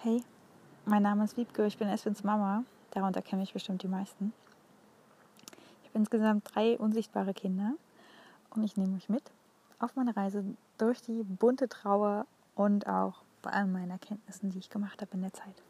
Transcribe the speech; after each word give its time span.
Hey, 0.00 0.22
mein 0.86 1.02
Name 1.02 1.24
ist 1.24 1.36
Wiebke, 1.36 1.66
ich 1.66 1.76
bin 1.76 1.88
Eswins 1.88 2.22
Mama. 2.22 2.62
Darunter 2.92 3.20
kenne 3.20 3.42
ich 3.42 3.52
bestimmt 3.52 3.82
die 3.82 3.88
meisten. 3.88 4.32
Ich 5.82 5.88
habe 5.88 5.98
insgesamt 5.98 6.48
drei 6.54 6.78
unsichtbare 6.78 7.34
Kinder 7.34 7.72
und 8.54 8.62
ich 8.62 8.76
nehme 8.76 8.94
euch 8.94 9.08
mit 9.08 9.24
auf 9.80 9.96
meine 9.96 10.16
Reise 10.16 10.44
durch 10.78 11.02
die 11.02 11.24
bunte 11.24 11.68
Trauer 11.68 12.26
und 12.54 12.86
auch 12.86 13.24
bei 13.42 13.50
all 13.50 13.66
meinen 13.66 13.90
Erkenntnissen, 13.90 14.50
die 14.50 14.58
ich 14.58 14.70
gemacht 14.70 15.02
habe 15.02 15.10
in 15.14 15.22
der 15.22 15.32
Zeit. 15.32 15.64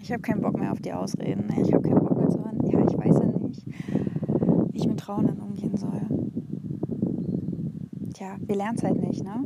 Ich 0.00 0.12
habe 0.12 0.22
keinen 0.22 0.40
Bock 0.40 0.56
mehr 0.56 0.70
auf 0.70 0.80
die 0.80 0.92
Ausreden. 0.92 1.52
Ich 1.60 1.72
habe 1.74 1.82
keinen 1.82 1.98
Bock 1.98 2.16
mehr 2.16 2.30
zu 2.30 2.38
hören. 2.38 2.60
Ja, 2.70 2.78
ich 2.86 2.96
weiß 2.96 3.18
ja 3.18 3.26
nicht, 3.48 3.66
wie 3.66 4.78
ich 4.78 4.86
mit 4.86 5.00
Trauern 5.00 5.40
umgehen 5.40 5.76
soll. 5.76 6.02
Tja, 8.14 8.36
wir 8.38 8.54
lernen 8.54 8.76
es 8.76 8.84
halt 8.84 9.00
nicht, 9.00 9.24
ne? 9.24 9.42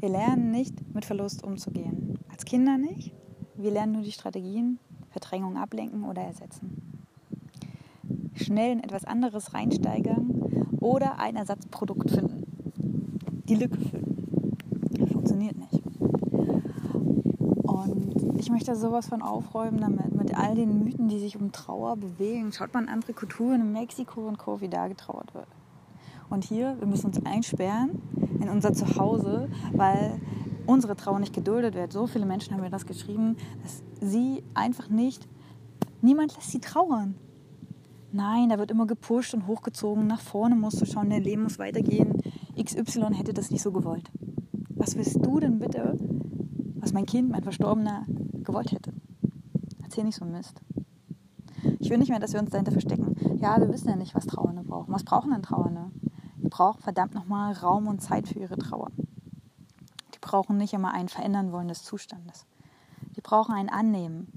Wir 0.00 0.10
lernen 0.10 0.52
nicht, 0.52 0.94
mit 0.94 1.04
Verlust 1.04 1.42
umzugehen. 1.42 2.07
Als 2.38 2.44
Kinder 2.44 2.78
nicht. 2.78 3.12
Wir 3.56 3.72
lernen 3.72 3.94
nur 3.94 4.02
die 4.02 4.12
Strategien, 4.12 4.78
Verdrängung 5.10 5.56
ablenken 5.56 6.04
oder 6.04 6.22
ersetzen. 6.22 7.00
Schnell 8.34 8.70
in 8.70 8.84
etwas 8.84 9.04
anderes 9.04 9.54
reinsteigern 9.54 10.30
oder 10.78 11.18
ein 11.18 11.34
Ersatzprodukt 11.34 12.12
finden. 12.12 12.44
Die 13.48 13.56
Lücke 13.56 13.80
füllen. 13.80 14.56
Funktioniert 15.12 15.56
nicht. 15.56 15.82
Und 17.64 18.38
ich 18.38 18.50
möchte 18.50 18.76
sowas 18.76 19.08
von 19.08 19.20
aufräumen 19.20 19.80
damit, 19.80 20.14
mit 20.14 20.38
all 20.38 20.54
den 20.54 20.84
Mythen, 20.84 21.08
die 21.08 21.18
sich 21.18 21.36
um 21.36 21.50
Trauer 21.50 21.96
bewegen. 21.96 22.52
Schaut 22.52 22.72
mal 22.72 22.84
in 22.84 22.88
andere 22.88 23.14
Kulturen 23.14 23.62
in 23.62 23.72
Mexiko 23.72 24.28
und 24.28 24.38
Co., 24.38 24.60
wie 24.60 24.68
da 24.68 24.86
getrauert 24.86 25.34
wird. 25.34 25.48
Und 26.30 26.44
hier, 26.44 26.76
wir 26.78 26.86
müssen 26.86 27.06
uns 27.06 27.26
einsperren 27.26 28.00
in 28.40 28.48
unser 28.48 28.72
Zuhause, 28.74 29.48
weil 29.72 30.20
unsere 30.68 30.96
Trauer 30.96 31.18
nicht 31.18 31.32
geduldet 31.32 31.74
wird. 31.74 31.92
So 31.92 32.06
viele 32.06 32.26
Menschen 32.26 32.52
haben 32.52 32.60
mir 32.60 32.70
das 32.70 32.86
geschrieben, 32.86 33.36
dass 33.62 33.82
sie 34.00 34.44
einfach 34.54 34.88
nicht, 34.90 35.26
niemand 36.02 36.36
lässt 36.36 36.50
sie 36.50 36.60
trauern. 36.60 37.14
Nein, 38.12 38.50
da 38.50 38.58
wird 38.58 38.70
immer 38.70 38.86
gepusht 38.86 39.34
und 39.34 39.46
hochgezogen, 39.46 40.06
nach 40.06 40.20
vorne 40.20 40.56
musst 40.56 40.80
du 40.80 40.84
schauen, 40.84 41.10
dein 41.10 41.24
Leben 41.24 41.42
muss 41.42 41.58
weitergehen. 41.58 42.20
XY 42.62 43.14
hätte 43.14 43.32
das 43.32 43.50
nicht 43.50 43.62
so 43.62 43.72
gewollt. 43.72 44.10
Was 44.70 44.96
willst 44.96 45.24
du 45.24 45.40
denn 45.40 45.58
bitte, 45.58 45.98
was 46.76 46.92
mein 46.92 47.06
Kind, 47.06 47.30
mein 47.30 47.42
Verstorbener, 47.42 48.04
gewollt 48.42 48.72
hätte? 48.72 48.92
Erzähl 49.82 50.04
nicht 50.04 50.16
so 50.16 50.24
Mist. 50.24 50.60
Ich 51.80 51.90
will 51.90 51.98
nicht 51.98 52.10
mehr, 52.10 52.20
dass 52.20 52.34
wir 52.34 52.40
uns 52.40 52.50
dahinter 52.50 52.72
verstecken. 52.72 53.14
Ja, 53.40 53.58
wir 53.58 53.68
wissen 53.72 53.88
ja 53.88 53.96
nicht, 53.96 54.14
was 54.14 54.26
Trauernde 54.26 54.62
brauchen. 54.62 54.92
Was 54.92 55.04
brauchen 55.04 55.30
denn 55.32 55.42
Trauernde? 55.42 55.90
Die 56.36 56.48
brauchen 56.48 56.82
verdammt 56.82 57.14
nochmal 57.14 57.54
Raum 57.54 57.86
und 57.86 58.00
Zeit 58.00 58.28
für 58.28 58.38
ihre 58.38 58.56
Trauer. 58.56 58.90
Brauchen 60.28 60.58
nicht 60.58 60.74
immer 60.74 60.92
ein 60.92 61.08
Verändern 61.08 61.52
wollen 61.52 61.68
des 61.68 61.84
Zustandes. 61.84 62.44
Die 63.16 63.22
brauchen 63.22 63.54
ein 63.54 63.70
Annehmen. 63.70 64.30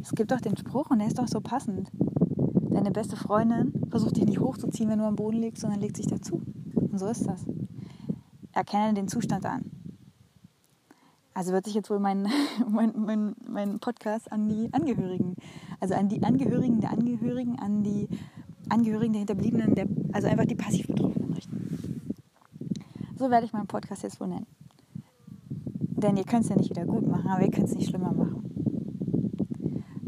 Es 0.00 0.10
gibt 0.10 0.32
doch 0.32 0.40
den 0.40 0.56
Spruch 0.56 0.90
und 0.90 0.98
der 0.98 1.06
ist 1.06 1.20
doch 1.20 1.28
so 1.28 1.40
passend. 1.40 1.92
Deine 2.68 2.90
beste 2.90 3.14
Freundin 3.14 3.72
versucht 3.88 4.16
dich 4.16 4.24
nicht 4.24 4.40
hochzuziehen, 4.40 4.90
wenn 4.90 4.98
du 4.98 5.04
am 5.04 5.14
Boden 5.14 5.36
liegst, 5.36 5.60
sondern 5.60 5.78
legt 5.78 5.96
sich 5.96 6.08
dazu. 6.08 6.42
Und 6.74 6.98
so 6.98 7.06
ist 7.06 7.24
das. 7.24 7.46
Erkenne 8.50 8.94
den 8.94 9.06
Zustand 9.06 9.46
an. 9.46 9.70
Also 11.34 11.52
wird 11.52 11.64
sich 11.64 11.74
jetzt 11.74 11.88
wohl 11.88 12.00
mein, 12.00 12.26
mein, 12.68 12.94
mein, 12.96 13.36
mein 13.48 13.78
Podcast 13.78 14.32
an 14.32 14.48
die 14.48 14.72
Angehörigen, 14.72 15.36
also 15.78 15.94
an 15.94 16.08
die 16.08 16.20
Angehörigen 16.24 16.80
der 16.80 16.90
Angehörigen, 16.90 17.60
an 17.60 17.84
die 17.84 18.08
Angehörigen 18.70 19.12
der 19.12 19.20
Hinterbliebenen, 19.20 19.76
der, 19.76 19.86
also 20.12 20.26
einfach 20.26 20.46
die 20.46 20.56
passiv 20.56 20.88
Betroffenen. 20.88 21.17
So 23.18 23.30
werde 23.30 23.46
ich 23.46 23.52
meinen 23.52 23.66
Podcast 23.66 24.04
jetzt 24.04 24.20
wohl 24.20 24.28
nennen. 24.28 24.46
Denn 25.80 26.16
ihr 26.16 26.24
könnt 26.24 26.44
es 26.44 26.50
ja 26.50 26.56
nicht 26.56 26.70
wieder 26.70 26.84
gut 26.84 27.06
machen, 27.06 27.28
aber 27.28 27.42
ihr 27.42 27.50
könnt 27.50 27.68
es 27.68 27.74
nicht 27.74 27.88
schlimmer 27.88 28.12
machen. 28.12 28.44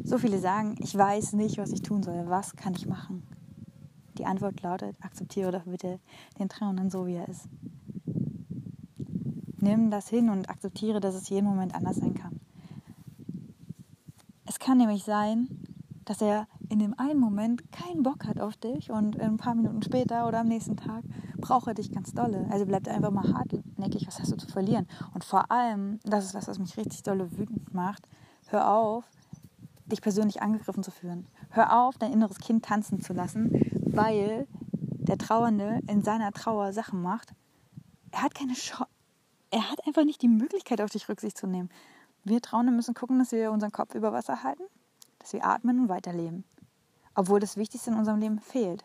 So 0.05 0.17
viele 0.19 0.39
sagen, 0.39 0.77
ich 0.78 0.97
weiß 0.97 1.33
nicht, 1.33 1.58
was 1.58 1.72
ich 1.72 1.83
tun 1.83 2.05
soll. 2.05 2.28
Was 2.28 2.55
kann 2.55 2.75
ich 2.75 2.86
machen? 2.86 3.25
Die 4.17 4.27
Antwort 4.27 4.62
lautet, 4.62 4.96
akzeptiere 5.01 5.51
doch 5.51 5.64
bitte 5.64 5.98
den 6.39 6.48
Trauernden 6.48 6.90
so, 6.90 7.07
wie 7.07 7.14
er 7.14 7.29
ist. 7.29 7.48
Nimm 9.58 9.90
das 9.90 10.08
hin 10.08 10.30
und 10.30 10.48
akzeptiere, 10.48 11.01
dass 11.01 11.14
es 11.17 11.29
jeden 11.29 11.46
Moment 11.46 11.74
anders 11.74 11.96
sein 11.96 12.14
kann. 12.14 12.39
Es 14.46 14.61
kann 14.61 14.79
nämlich 14.79 15.02
sein, 15.05 15.48
dass 16.05 16.23
er 16.23 16.46
in 16.68 16.79
dem 16.79 16.98
einen 16.98 17.18
Moment 17.18 17.70
keinen 17.73 18.02
Bock 18.02 18.27
hat 18.27 18.40
auf 18.40 18.56
dich 18.56 18.90
und 18.90 19.18
ein 19.20 19.36
paar 19.36 19.55
Minuten 19.55 19.83
später 19.83 20.29
oder 20.29 20.40
am 20.40 20.48
nächsten 20.48 20.77
Tag 20.77 21.02
braucht 21.40 21.67
er 21.67 21.74
dich 21.74 21.92
ganz 21.92 22.12
dolle. 22.12 22.46
Also 22.51 22.67
bleibt 22.67 22.89
einfach 22.89 23.11
mal 23.11 23.33
hartnäckig, 23.33 24.06
was 24.06 24.20
hast 24.20 24.33
du 24.33 24.36
zu 24.36 24.48
verlieren? 24.48 24.86
Und 25.14 25.24
vor 25.24 25.51
allem, 25.51 25.98
das 26.05 26.24
ist 26.24 26.34
was, 26.34 26.48
was 26.48 26.58
mich 26.58 26.77
richtig 26.77 27.02
dolle 27.02 27.36
wütend 27.39 27.73
macht, 27.74 28.06
hör 28.48 28.70
auf, 28.70 29.05
dich 29.86 30.00
persönlich 30.00 30.42
angegriffen 30.42 30.83
zu 30.83 30.90
fühlen. 30.90 31.27
Hör 31.50 31.80
auf, 31.80 31.98
dein 31.98 32.12
inneres 32.12 32.39
Kind 32.39 32.64
tanzen 32.64 33.00
zu 33.00 33.12
lassen, 33.12 33.61
weil 33.84 34.46
der 34.79 35.18
Trauernde 35.18 35.80
in 35.89 36.02
seiner 36.02 36.33
Trauer 36.33 36.73
Sachen 36.73 37.02
macht. 37.02 37.33
Er 38.12 38.23
hat 38.23 38.34
keine 38.34 38.55
Chance. 38.55 38.90
Er 39.50 39.68
hat 39.68 39.84
einfach 39.86 40.05
nicht 40.05 40.23
die 40.23 40.29
Möglichkeit, 40.29 40.80
auf 40.80 40.90
dich 40.90 41.08
Rücksicht 41.08 41.36
zu 41.36 41.48
nehmen. 41.48 41.70
Wir 42.23 42.40
Trauernde 42.40 42.70
müssen 42.70 42.95
gucken, 42.95 43.18
dass 43.18 43.33
wir 43.33 43.50
unseren 43.50 43.73
Kopf 43.73 43.95
über 43.95 44.12
Wasser 44.12 44.45
halten, 44.45 44.62
dass 45.18 45.33
wir 45.33 45.45
atmen 45.45 45.80
und 45.80 45.89
weiterleben 45.89 46.45
obwohl 47.14 47.40
das 47.40 47.56
Wichtigste 47.56 47.90
in 47.90 47.96
unserem 47.96 48.20
Leben 48.20 48.39
fehlt. 48.39 48.84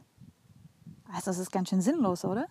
Also 1.12 1.32
das 1.32 1.40
ist 1.40 1.52
ganz 1.52 1.70
schön 1.70 1.82
sinnlos, 1.82 2.26
oder? 2.26 2.48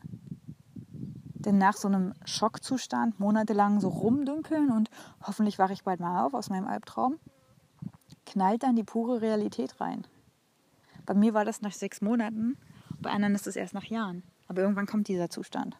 Denn 1.44 1.58
nach 1.58 1.76
so 1.76 1.88
einem 1.88 2.14
Schockzustand 2.24 3.20
monatelang 3.20 3.80
so 3.80 3.88
rumdünkeln 3.88 4.70
und 4.70 4.88
hoffentlich 5.22 5.58
wache 5.58 5.74
ich 5.74 5.84
bald 5.84 6.00
mal 6.00 6.24
auf 6.24 6.32
aus 6.32 6.48
meinem 6.48 6.66
Albtraum, 6.66 7.18
knallt 8.24 8.62
dann 8.62 8.76
die 8.76 8.84
pure 8.84 9.20
Realität 9.20 9.80
rein. 9.80 10.06
Bei 11.04 11.12
mir 11.12 11.34
war 11.34 11.44
das 11.44 11.60
nach 11.60 11.72
sechs 11.72 12.00
Monaten, 12.00 12.56
bei 12.98 13.10
anderen 13.10 13.34
ist 13.34 13.46
es 13.46 13.56
erst 13.56 13.74
nach 13.74 13.84
Jahren. 13.84 14.22
Aber 14.48 14.62
irgendwann 14.62 14.86
kommt 14.86 15.08
dieser 15.08 15.28
Zustand. 15.28 15.76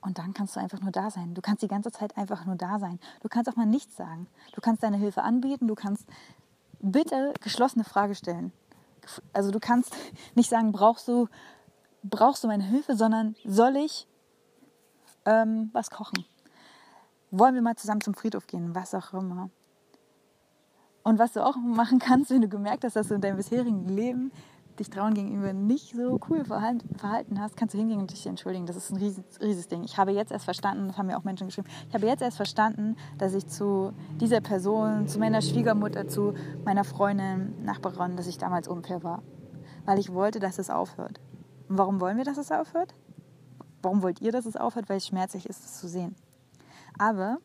Und 0.00 0.18
dann 0.18 0.34
kannst 0.34 0.56
du 0.56 0.60
einfach 0.60 0.80
nur 0.80 0.90
da 0.90 1.10
sein. 1.10 1.34
Du 1.34 1.40
kannst 1.40 1.62
die 1.62 1.68
ganze 1.68 1.92
Zeit 1.92 2.16
einfach 2.16 2.44
nur 2.44 2.56
da 2.56 2.78
sein. 2.78 2.98
Du 3.20 3.28
kannst 3.28 3.48
auch 3.48 3.56
mal 3.56 3.66
nichts 3.66 3.96
sagen. 3.96 4.26
Du 4.52 4.60
kannst 4.60 4.82
deine 4.82 4.96
Hilfe 4.96 5.22
anbieten. 5.22 5.68
Du 5.68 5.76
kannst 5.76 6.06
bitte 6.80 7.32
geschlossene 7.40 7.84
Frage 7.84 8.16
stellen. 8.16 8.52
Also 9.32 9.50
du 9.50 9.60
kannst 9.60 9.94
nicht 10.34 10.48
sagen, 10.50 10.72
brauchst 10.72 11.08
du, 11.08 11.28
brauchst 12.02 12.44
du 12.44 12.48
meine 12.48 12.64
Hilfe, 12.64 12.96
sondern 12.96 13.36
soll 13.44 13.76
ich 13.76 14.06
ähm, 15.24 15.70
was 15.72 15.90
kochen? 15.90 16.24
Wollen 17.30 17.54
wir 17.54 17.62
mal 17.62 17.76
zusammen 17.76 18.00
zum 18.00 18.14
Friedhof 18.14 18.46
gehen? 18.46 18.74
Was 18.74 18.94
auch 18.94 19.12
immer. 19.14 19.50
Und 21.02 21.18
was 21.18 21.32
du 21.32 21.44
auch 21.44 21.56
machen 21.56 21.98
kannst, 21.98 22.30
wenn 22.30 22.42
du 22.42 22.48
gemerkt 22.48 22.84
hast, 22.84 22.96
dass 22.96 23.08
du 23.08 23.14
in 23.14 23.20
deinem 23.20 23.36
bisherigen 23.36 23.88
Leben 23.88 24.32
dich 24.78 24.90
trauen 24.90 25.14
gegenüber 25.14 25.52
nicht 25.52 25.94
so 25.94 26.18
cool 26.28 26.44
verhalten 26.44 27.40
hast, 27.40 27.56
kannst 27.56 27.74
du 27.74 27.78
hingehen 27.78 28.00
und 28.00 28.10
dich 28.10 28.26
entschuldigen. 28.26 28.66
Das 28.66 28.76
ist 28.76 28.90
ein 28.90 28.96
riesiges, 28.96 29.40
riesiges 29.40 29.68
Ding. 29.68 29.84
Ich 29.84 29.98
habe 29.98 30.12
jetzt 30.12 30.32
erst 30.32 30.44
verstanden, 30.44 30.88
das 30.88 30.98
haben 30.98 31.06
mir 31.06 31.18
auch 31.18 31.24
Menschen 31.24 31.46
geschrieben, 31.46 31.68
ich 31.88 31.94
habe 31.94 32.06
jetzt 32.06 32.22
erst 32.22 32.36
verstanden, 32.36 32.96
dass 33.18 33.34
ich 33.34 33.46
zu 33.46 33.92
dieser 34.20 34.40
Person, 34.40 35.06
zu 35.08 35.18
meiner 35.18 35.42
Schwiegermutter, 35.42 36.08
zu 36.08 36.34
meiner 36.64 36.84
Freundin, 36.84 37.64
Nachbarin, 37.64 38.16
dass 38.16 38.26
ich 38.26 38.38
damals 38.38 38.68
unfair 38.68 39.02
war. 39.02 39.22
Weil 39.84 39.98
ich 39.98 40.12
wollte, 40.12 40.40
dass 40.40 40.58
es 40.58 40.70
aufhört. 40.70 41.20
Und 41.68 41.78
warum 41.78 42.00
wollen 42.00 42.16
wir, 42.16 42.24
dass 42.24 42.38
es 42.38 42.52
aufhört? 42.52 42.94
Warum 43.82 44.02
wollt 44.02 44.20
ihr, 44.20 44.32
dass 44.32 44.46
es 44.46 44.56
aufhört? 44.56 44.88
Weil 44.88 44.98
es 44.98 45.06
schmerzlich 45.06 45.46
ist, 45.46 45.64
es 45.64 45.80
zu 45.80 45.88
sehen. 45.88 46.14
Aber 46.98 47.38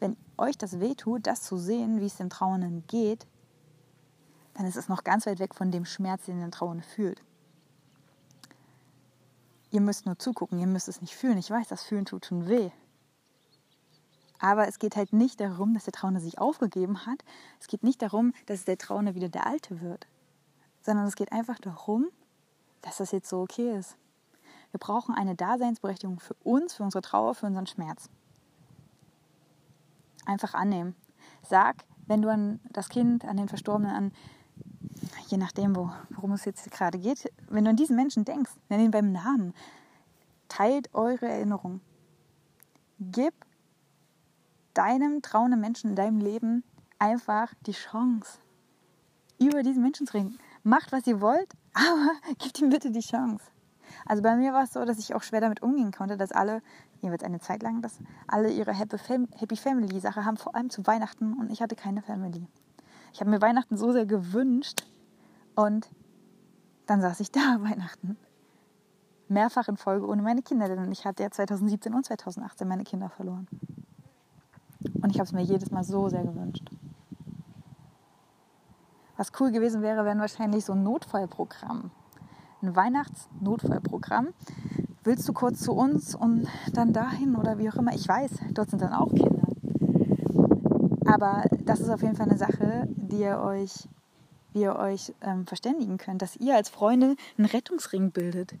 wenn 0.00 0.16
euch 0.36 0.58
das 0.58 0.80
wehtut, 0.80 1.26
das 1.26 1.42
zu 1.42 1.56
sehen, 1.56 2.00
wie 2.00 2.06
es 2.06 2.16
dem 2.16 2.30
Trauernden 2.30 2.84
geht, 2.86 3.26
ist 4.66 4.76
es 4.76 4.88
noch 4.88 5.04
ganz 5.04 5.26
weit 5.26 5.38
weg 5.38 5.54
von 5.54 5.70
dem 5.70 5.84
Schmerz, 5.84 6.24
den 6.24 6.40
der 6.40 6.50
Trauernde 6.50 6.82
fühlt. 6.82 7.22
Ihr 9.70 9.80
müsst 9.80 10.06
nur 10.06 10.18
zugucken, 10.18 10.58
ihr 10.58 10.66
müsst 10.66 10.88
es 10.88 11.00
nicht 11.00 11.14
fühlen. 11.14 11.38
Ich 11.38 11.50
weiß, 11.50 11.68
das 11.68 11.82
Fühlen 11.82 12.06
tut 12.06 12.26
schon 12.26 12.48
weh. 12.48 12.70
Aber 14.38 14.68
es 14.68 14.78
geht 14.78 14.96
halt 14.96 15.12
nicht 15.12 15.40
darum, 15.40 15.74
dass 15.74 15.84
der 15.84 15.92
Trauernde 15.92 16.20
sich 16.20 16.38
aufgegeben 16.38 17.06
hat. 17.06 17.24
Es 17.60 17.66
geht 17.66 17.82
nicht 17.82 18.00
darum, 18.00 18.32
dass 18.46 18.64
der 18.64 18.78
Trauernde 18.78 19.14
wieder 19.14 19.28
der 19.28 19.46
Alte 19.46 19.80
wird. 19.80 20.06
Sondern 20.82 21.06
es 21.06 21.16
geht 21.16 21.32
einfach 21.32 21.58
darum, 21.58 22.06
dass 22.82 22.98
das 22.98 23.10
jetzt 23.10 23.28
so 23.28 23.40
okay 23.40 23.76
ist. 23.76 23.96
Wir 24.70 24.78
brauchen 24.78 25.14
eine 25.14 25.34
Daseinsberechtigung 25.34 26.20
für 26.20 26.34
uns, 26.44 26.74
für 26.74 26.82
unsere 26.82 27.02
Trauer, 27.02 27.34
für 27.34 27.46
unseren 27.46 27.66
Schmerz. 27.66 28.08
Einfach 30.24 30.54
annehmen. 30.54 30.94
Sag, 31.42 31.84
wenn 32.06 32.22
du 32.22 32.28
an 32.28 32.60
das 32.70 32.88
Kind, 32.88 33.24
an 33.24 33.36
den 33.36 33.48
Verstorbenen, 33.48 33.94
an 33.94 34.12
je 35.30 35.36
nachdem, 35.36 35.76
wo, 35.76 35.90
worum 36.10 36.32
es 36.32 36.44
jetzt 36.44 36.70
gerade 36.70 36.98
geht, 36.98 37.30
wenn 37.48 37.64
du 37.64 37.70
an 37.70 37.76
diesen 37.76 37.96
Menschen 37.96 38.24
denkst, 38.24 38.50
nenn 38.68 38.80
ihn 38.80 38.90
beim 38.90 39.12
Namen. 39.12 39.54
Teilt 40.48 40.94
eure 40.94 41.28
Erinnerung. 41.28 41.80
Gib 42.98 43.34
deinem 44.74 45.22
trauenden 45.22 45.60
Menschen 45.60 45.90
in 45.90 45.96
deinem 45.96 46.20
Leben 46.20 46.64
einfach 46.98 47.52
die 47.66 47.72
Chance, 47.72 48.38
über 49.38 49.62
diesen 49.62 49.82
Menschen 49.82 50.06
zu 50.06 50.14
reden. 50.14 50.38
Macht, 50.62 50.92
was 50.92 51.06
ihr 51.06 51.20
wollt, 51.20 51.52
aber 51.74 52.10
gebt 52.38 52.60
ihm 52.60 52.70
bitte 52.70 52.90
die 52.90 53.00
Chance. 53.00 53.44
Also 54.06 54.22
bei 54.22 54.36
mir 54.36 54.52
war 54.52 54.64
es 54.64 54.72
so, 54.72 54.84
dass 54.84 54.98
ich 54.98 55.14
auch 55.14 55.22
schwer 55.22 55.40
damit 55.40 55.62
umgehen 55.62 55.92
konnte, 55.92 56.16
dass 56.16 56.32
alle 56.32 56.62
jeweils 57.00 57.22
eine 57.22 57.40
Zeit 57.40 57.62
lang, 57.62 57.80
dass 57.80 57.98
alle 58.26 58.50
ihre 58.50 58.72
Happy, 58.72 58.96
Happy 59.36 59.56
Family 59.56 60.00
Sache 60.00 60.24
haben, 60.24 60.36
vor 60.36 60.54
allem 60.54 60.70
zu 60.70 60.86
Weihnachten 60.86 61.34
und 61.34 61.50
ich 61.50 61.62
hatte 61.62 61.76
keine 61.76 62.02
Family. 62.02 62.46
Ich 63.12 63.20
habe 63.20 63.30
mir 63.30 63.40
Weihnachten 63.40 63.76
so 63.76 63.92
sehr 63.92 64.06
gewünscht 64.06 64.86
und 65.58 65.90
dann 66.86 67.00
saß 67.00 67.18
ich 67.18 67.32
da 67.32 67.40
Weihnachten. 67.60 68.16
Mehrfach 69.28 69.68
in 69.68 69.76
Folge 69.76 70.06
ohne 70.06 70.22
meine 70.22 70.40
Kinder, 70.40 70.68
denn 70.68 70.90
ich 70.90 71.04
hatte 71.04 71.24
ja 71.24 71.30
2017 71.30 71.92
und 71.92 72.06
2018 72.06 72.66
meine 72.66 72.84
Kinder 72.84 73.10
verloren. 73.10 73.46
Und 75.02 75.10
ich 75.10 75.16
habe 75.16 75.24
es 75.24 75.32
mir 75.32 75.42
jedes 75.42 75.70
Mal 75.70 75.84
so 75.84 76.08
sehr 76.08 76.22
gewünscht. 76.22 76.70
Was 79.16 79.32
cool 79.40 79.50
gewesen 79.50 79.82
wäre, 79.82 80.04
wäre 80.04 80.18
wahrscheinlich 80.18 80.64
so 80.64 80.72
ein 80.74 80.84
Notfallprogramm. 80.84 81.90
Ein 82.62 82.76
Weihnachtsnotfallprogramm. 82.76 84.28
Willst 85.02 85.28
du 85.28 85.32
kurz 85.32 85.60
zu 85.60 85.72
uns 85.72 86.14
und 86.14 86.46
dann 86.72 86.92
dahin 86.92 87.34
oder 87.34 87.58
wie 87.58 87.68
auch 87.68 87.74
immer? 87.74 87.92
Ich 87.92 88.06
weiß, 88.06 88.30
dort 88.52 88.70
sind 88.70 88.80
dann 88.80 88.92
auch 88.92 89.12
Kinder. 89.12 89.48
Aber 91.04 91.42
das 91.64 91.80
ist 91.80 91.90
auf 91.90 92.02
jeden 92.02 92.14
Fall 92.14 92.28
eine 92.28 92.38
Sache, 92.38 92.86
die 92.86 93.18
ihr 93.18 93.40
euch, 93.40 93.88
ihr 94.54 94.76
euch 94.76 95.14
ähm, 95.20 95.46
verständigen 95.46 95.98
könnt, 95.98 96.22
dass 96.22 96.36
ihr 96.36 96.56
als 96.56 96.68
Freunde 96.68 97.16
einen 97.36 97.46
Rettungsring 97.46 98.10
bildet. 98.10 98.54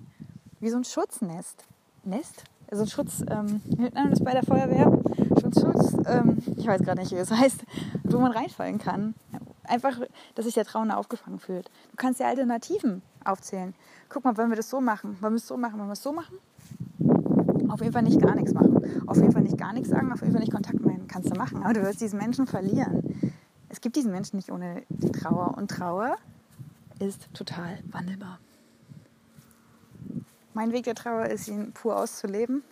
Wie 0.60 0.70
so 0.70 0.76
ein 0.76 0.84
Schutznest. 0.84 1.64
Nest? 2.04 2.44
So 2.70 2.82
ein 2.82 2.88
Schutz, 2.88 3.24
ähm, 3.30 3.62
wie 3.64 3.90
man 3.90 4.10
das 4.10 4.22
bei 4.22 4.32
der 4.32 4.42
Feuerwehr? 4.42 4.92
Schutzschutz, 5.40 5.96
ähm, 6.06 6.38
ich 6.56 6.66
weiß 6.66 6.82
gerade 6.82 7.00
nicht, 7.00 7.12
wie 7.12 7.16
es 7.16 7.30
heißt, 7.30 7.62
wo 8.04 8.18
man 8.18 8.32
reinfallen 8.32 8.78
kann. 8.78 9.14
Einfach, 9.64 9.98
dass 10.34 10.44
sich 10.44 10.54
der 10.54 10.64
Trauernde 10.64 10.96
aufgefangen 10.96 11.38
fühlt. 11.38 11.66
Du 11.90 11.96
kannst 11.96 12.20
ja 12.20 12.26
Alternativen 12.26 13.02
aufzählen. 13.24 13.74
Guck 14.08 14.24
mal, 14.24 14.36
wollen 14.36 14.50
wir 14.50 14.56
das 14.56 14.70
so 14.70 14.80
machen? 14.80 15.16
Wollen 15.20 15.34
wir 15.34 15.38
es 15.38 15.46
so 15.46 15.56
machen? 15.56 15.78
Wollen 15.78 15.88
wir 15.88 15.94
es 15.94 16.02
so 16.02 16.12
machen? 16.12 16.38
Auf 17.68 17.80
jeden 17.80 17.92
Fall 17.92 18.02
nicht 18.02 18.20
gar 18.20 18.34
nichts 18.34 18.52
machen. 18.52 19.06
Auf 19.06 19.16
jeden 19.16 19.32
Fall 19.32 19.42
nicht 19.42 19.58
gar 19.58 19.72
nichts 19.72 19.90
sagen, 19.90 20.12
auf 20.12 20.20
jeden 20.20 20.32
Fall 20.32 20.40
nicht 20.40 20.52
Kontakt 20.52 20.80
melden. 20.80 21.06
Kannst 21.08 21.34
du 21.34 21.38
machen, 21.38 21.62
aber 21.62 21.74
du 21.74 21.82
wirst 21.82 22.00
diesen 22.00 22.18
Menschen 22.18 22.46
verlieren. 22.46 23.34
Es 23.68 23.80
gibt 23.80 23.96
diesen 23.96 24.10
Menschen 24.10 24.36
nicht 24.36 24.50
ohne 24.50 24.82
die 24.88 25.12
Trauer. 25.12 25.56
Und 25.56 25.70
Trauer 25.70 26.16
ist 26.98 27.32
total 27.34 27.78
wandelbar. 27.90 28.38
Mein 30.54 30.72
Weg 30.72 30.84
der 30.84 30.94
Trauer 30.94 31.26
ist, 31.26 31.48
ihn 31.48 31.72
pur 31.72 31.96
auszuleben. 31.96 32.62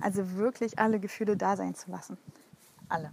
Also 0.00 0.36
wirklich 0.36 0.78
alle 0.78 1.00
Gefühle 1.00 1.36
da 1.36 1.56
sein 1.56 1.74
zu 1.74 1.90
lassen. 1.90 2.16
Alle. 2.88 3.10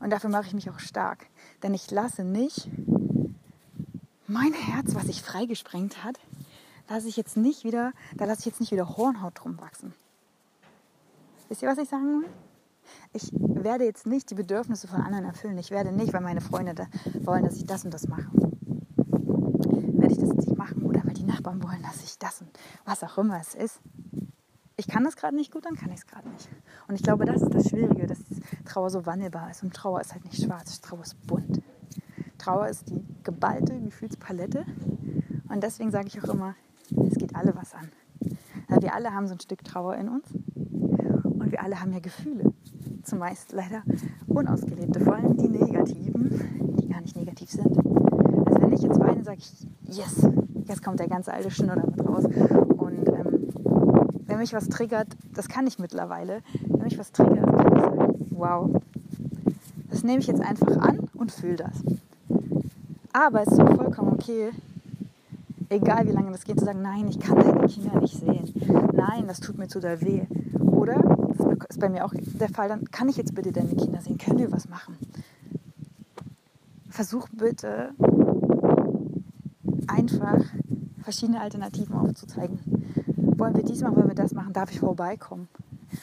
Und 0.00 0.10
dafür 0.10 0.30
mache 0.30 0.46
ich 0.46 0.54
mich 0.54 0.70
auch 0.70 0.78
stark. 0.78 1.26
Denn 1.62 1.74
ich 1.74 1.90
lasse 1.90 2.24
nicht 2.24 2.68
mein 4.26 4.52
Herz, 4.52 4.94
was 4.94 5.06
sich 5.06 5.22
freigesprengt 5.22 6.04
hat, 6.04 6.18
lasse 6.88 7.08
ich 7.08 7.16
jetzt 7.16 7.36
nicht 7.36 7.64
wieder, 7.64 7.92
da 8.14 8.26
lasse 8.26 8.40
ich 8.40 8.46
jetzt 8.46 8.60
nicht 8.60 8.72
wieder 8.72 8.96
Hornhaut 8.96 9.40
drum 9.40 9.58
wachsen. 9.60 9.94
Wisst 11.48 11.62
ihr, 11.62 11.68
was 11.68 11.78
ich 11.78 11.88
sagen 11.88 12.22
will? 12.22 12.28
Ich 13.12 13.30
werde 13.64 13.84
jetzt 13.84 14.06
nicht 14.06 14.30
die 14.30 14.34
Bedürfnisse 14.34 14.88
von 14.88 15.00
anderen 15.00 15.24
erfüllen. 15.24 15.58
Ich 15.58 15.70
werde 15.70 15.92
nicht, 15.92 16.12
weil 16.12 16.20
meine 16.20 16.40
Freunde 16.40 16.74
da 16.74 16.86
wollen, 17.20 17.44
dass 17.44 17.56
ich 17.56 17.66
das 17.66 17.84
und 17.84 17.94
das 17.94 18.08
mache. 18.08 18.30
Werde 18.32 20.12
ich 20.12 20.18
das 20.18 20.34
nicht 20.34 20.56
machen 20.56 20.82
oder 20.82 21.04
weil 21.04 21.14
die 21.14 21.24
Nachbarn 21.24 21.62
wollen, 21.62 21.82
dass 21.82 22.02
ich 22.02 22.18
das 22.18 22.40
und 22.40 22.50
was 22.84 23.02
auch 23.04 23.18
immer 23.18 23.40
es 23.40 23.54
ist. 23.54 23.80
Ich 24.76 24.86
kann 24.86 25.02
das 25.02 25.16
gerade 25.16 25.34
nicht 25.34 25.52
gut, 25.52 25.64
dann 25.64 25.74
kann 25.74 25.90
ich 25.90 25.98
es 25.98 26.06
gerade 26.06 26.28
nicht. 26.28 26.48
Und 26.86 26.94
ich 26.94 27.02
glaube, 27.02 27.24
das 27.24 27.42
ist 27.42 27.52
das 27.52 27.68
Schwierige, 27.68 28.06
dass 28.06 28.18
Trauer 28.64 28.90
so 28.90 29.06
wandelbar 29.06 29.50
ist. 29.50 29.64
Und 29.64 29.74
Trauer 29.74 30.00
ist 30.00 30.12
halt 30.12 30.24
nicht 30.24 30.42
schwarz, 30.42 30.80
Trauer 30.80 31.02
ist 31.02 31.20
bunt. 31.26 31.60
Trauer 32.38 32.68
ist 32.68 32.88
die 32.88 33.04
geballte 33.24 33.78
Gefühlspalette. 33.80 34.64
Und 35.48 35.62
deswegen 35.62 35.90
sage 35.90 36.06
ich 36.06 36.22
auch 36.22 36.32
immer, 36.32 36.54
es 37.08 37.14
geht 37.14 37.34
alle 37.34 37.56
was 37.56 37.74
an. 37.74 37.90
Weil 38.68 38.82
wir 38.82 38.94
alle 38.94 39.12
haben 39.12 39.26
so 39.26 39.34
ein 39.34 39.40
Stück 39.40 39.64
Trauer 39.64 39.96
in 39.96 40.08
uns. 40.08 40.30
Und 40.32 41.50
wir 41.50 41.62
alle 41.62 41.80
haben 41.80 41.92
ja 41.92 41.98
Gefühle. 41.98 42.52
Zumeist 43.08 43.52
leider 43.52 43.82
unausgelebte, 44.26 45.00
vor 45.00 45.14
allem 45.16 45.36
die 45.36 45.48
negativen, 45.48 46.76
die 46.78 46.88
gar 46.88 47.00
nicht 47.00 47.16
negativ 47.16 47.50
sind. 47.50 47.66
Also 47.66 48.60
wenn 48.60 48.72
ich 48.72 48.82
jetzt 48.82 49.00
weine, 49.00 49.24
sage 49.24 49.38
ich, 49.38 49.66
yes, 49.96 50.26
jetzt 50.66 50.84
kommt 50.84 51.00
der 51.00 51.08
ganze 51.08 51.32
alte 51.32 51.50
Schnurr 51.50 51.76
damit 51.76 52.06
raus. 52.06 52.24
Und 52.24 53.08
ähm, 53.08 53.48
wenn 54.26 54.38
mich 54.38 54.52
was 54.52 54.68
triggert, 54.68 55.08
das 55.34 55.48
kann 55.48 55.66
ich 55.66 55.78
mittlerweile, 55.78 56.42
wenn 56.68 56.82
mich 56.82 56.98
was 56.98 57.10
triggert, 57.10 57.46
kann 57.46 57.72
ich 57.72 57.80
sagen, 57.80 58.26
wow, 58.30 58.70
das 59.90 60.04
nehme 60.04 60.20
ich 60.20 60.26
jetzt 60.26 60.42
einfach 60.42 60.76
an 60.76 61.08
und 61.14 61.32
fühle 61.32 61.56
das. 61.56 61.82
Aber 63.14 63.40
es 63.40 63.48
ist 63.48 63.60
auch 63.60 63.74
vollkommen 63.74 64.12
okay, 64.12 64.50
egal 65.70 66.06
wie 66.06 66.12
lange 66.12 66.30
das 66.30 66.44
geht, 66.44 66.58
zu 66.58 66.66
sagen, 66.66 66.82
nein, 66.82 67.08
ich 67.08 67.18
kann 67.18 67.36
deine 67.36 67.66
Kinder 67.66 68.00
nicht 68.00 68.18
sehen. 68.18 68.52
Nein, 68.92 69.24
das 69.26 69.40
tut 69.40 69.56
mir 69.56 69.66
zu 69.66 69.80
doll 69.80 70.00
weh. 70.02 70.22
Oder, 70.60 71.17
ist 71.78 71.80
bei 71.80 71.88
mir 71.88 72.04
auch 72.04 72.12
der 72.14 72.48
Fall, 72.48 72.68
dann 72.68 72.90
kann 72.90 73.08
ich 73.08 73.16
jetzt 73.16 73.34
bitte 73.34 73.52
deine 73.52 73.74
Kinder 73.76 74.00
sehen. 74.00 74.18
Können 74.18 74.38
wir 74.38 74.50
was 74.50 74.68
machen? 74.68 74.96
Versuch 76.90 77.28
bitte 77.30 77.92
einfach 79.86 80.40
verschiedene 81.02 81.40
Alternativen 81.40 81.94
aufzuzeigen. 81.94 82.58
Wollen 83.36 83.54
wir 83.54 83.62
dies 83.62 83.80
machen, 83.82 83.96
wollen 83.96 84.08
wir 84.08 84.14
das 84.16 84.34
machen? 84.34 84.52
Darf 84.52 84.72
ich 84.72 84.80
vorbeikommen? 84.80 85.48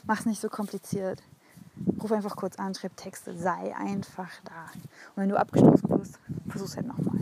Mach 0.07 0.21
es 0.21 0.25
nicht 0.25 0.41
so 0.41 0.47
kompliziert. 0.47 1.21
Ruf 2.01 2.11
einfach 2.11 2.37
kurz 2.37 2.57
an, 2.57 2.73
schreib 2.73 2.95
Texte, 2.95 3.35
sei 3.35 3.75
einfach 3.75 4.31
da. 4.45 4.71
Und 5.15 5.23
wenn 5.23 5.29
du 5.29 5.37
abgestoßen 5.37 5.89
wirst, 5.89 6.19
versuch 6.47 6.67
es 6.67 6.77
halt 6.77 6.87
nochmal. 6.87 7.19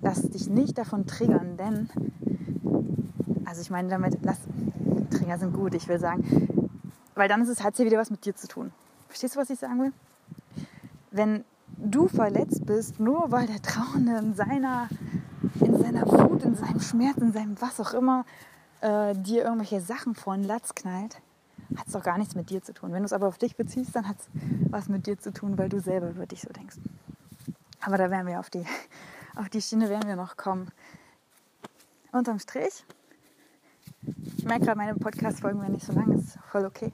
Lass 0.00 0.22
dich 0.22 0.48
nicht 0.48 0.78
davon 0.78 1.06
triggern, 1.06 1.56
denn, 1.56 1.90
also 3.44 3.60
ich 3.60 3.70
meine 3.70 3.88
damit, 3.88 4.18
lass, 4.22 4.38
Trigger 5.10 5.38
sind 5.38 5.52
gut, 5.54 5.74
ich 5.74 5.88
will 5.88 5.98
sagen, 5.98 6.22
weil 7.18 7.28
dann 7.28 7.42
ist 7.42 7.48
es, 7.48 7.58
es 7.58 7.78
ja 7.78 7.84
wieder 7.84 7.98
was 7.98 8.10
mit 8.10 8.24
dir 8.24 8.34
zu 8.34 8.46
tun. 8.46 8.72
Verstehst 9.08 9.34
du, 9.34 9.40
was 9.40 9.50
ich 9.50 9.58
sagen 9.58 9.80
will? 9.80 9.92
Wenn 11.10 11.44
du 11.76 12.08
verletzt 12.08 12.64
bist, 12.64 13.00
nur 13.00 13.30
weil 13.32 13.46
der 13.46 13.60
Trauernde 13.60 14.18
in 14.18 14.34
seiner, 14.34 14.88
in 15.60 15.78
seiner 15.78 16.06
Wut, 16.06 16.44
in 16.44 16.54
seinem 16.54 16.80
Schmerz, 16.80 17.16
in 17.18 17.32
seinem 17.32 17.60
was 17.60 17.80
auch 17.80 17.92
immer, 17.92 18.24
äh, 18.80 19.14
dir 19.14 19.44
irgendwelche 19.44 19.80
Sachen 19.80 20.14
vor 20.14 20.34
den 20.34 20.44
Latz 20.44 20.74
knallt, 20.74 21.20
hat 21.76 21.86
es 21.86 21.92
doch 21.92 22.02
gar 22.02 22.18
nichts 22.18 22.34
mit 22.34 22.50
dir 22.50 22.62
zu 22.62 22.72
tun. 22.72 22.92
Wenn 22.92 23.00
du 23.00 23.06
es 23.06 23.12
aber 23.12 23.26
auf 23.26 23.38
dich 23.38 23.56
beziehst, 23.56 23.96
dann 23.96 24.08
hat 24.08 24.18
es 24.20 24.28
was 24.70 24.88
mit 24.88 25.06
dir 25.06 25.18
zu 25.18 25.32
tun, 25.32 25.58
weil 25.58 25.68
du 25.68 25.80
selber 25.80 26.10
über 26.10 26.26
dich 26.26 26.42
so 26.42 26.50
denkst. 26.50 26.76
Aber 27.80 27.98
da 27.98 28.10
werden 28.10 28.26
wir 28.26 28.38
auf 28.38 28.50
die, 28.50 28.64
auf 29.36 29.48
die 29.48 29.60
Schiene 29.60 29.88
werden 29.88 30.08
wir 30.08 30.16
noch 30.16 30.36
kommen. 30.36 30.68
Unterm 32.12 32.38
Strich, 32.38 32.84
ich 34.36 34.44
merke 34.44 34.66
gerade, 34.66 34.78
meine 34.78 34.94
Podcast-Folgen 34.94 35.60
werden 35.60 35.72
nicht 35.72 35.86
so 35.86 35.92
lang, 35.92 36.12
ist 36.12 36.38
voll 36.50 36.64
okay. 36.64 36.92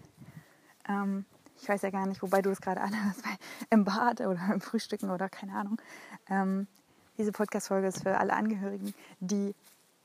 Ähm, 0.89 1.25
ich 1.61 1.69
weiß 1.69 1.83
ja 1.83 1.91
gar 1.91 2.07
nicht, 2.07 2.23
wobei 2.23 2.43
du 2.43 2.51
es 2.51 2.61
gerade 2.61 2.81
anhörst, 2.81 3.23
im 3.71 3.85
Bad 3.85 4.21
oder 4.21 4.53
im 4.53 4.61
Frühstücken 4.61 5.11
oder 5.11 5.29
keine 5.29 5.55
Ahnung. 5.55 5.81
Ähm, 6.29 6.67
diese 7.17 7.33
Podcast-Folge 7.33 7.87
ist 7.87 8.03
für 8.03 8.19
alle 8.19 8.33
Angehörigen, 8.33 8.93
die, 9.21 9.55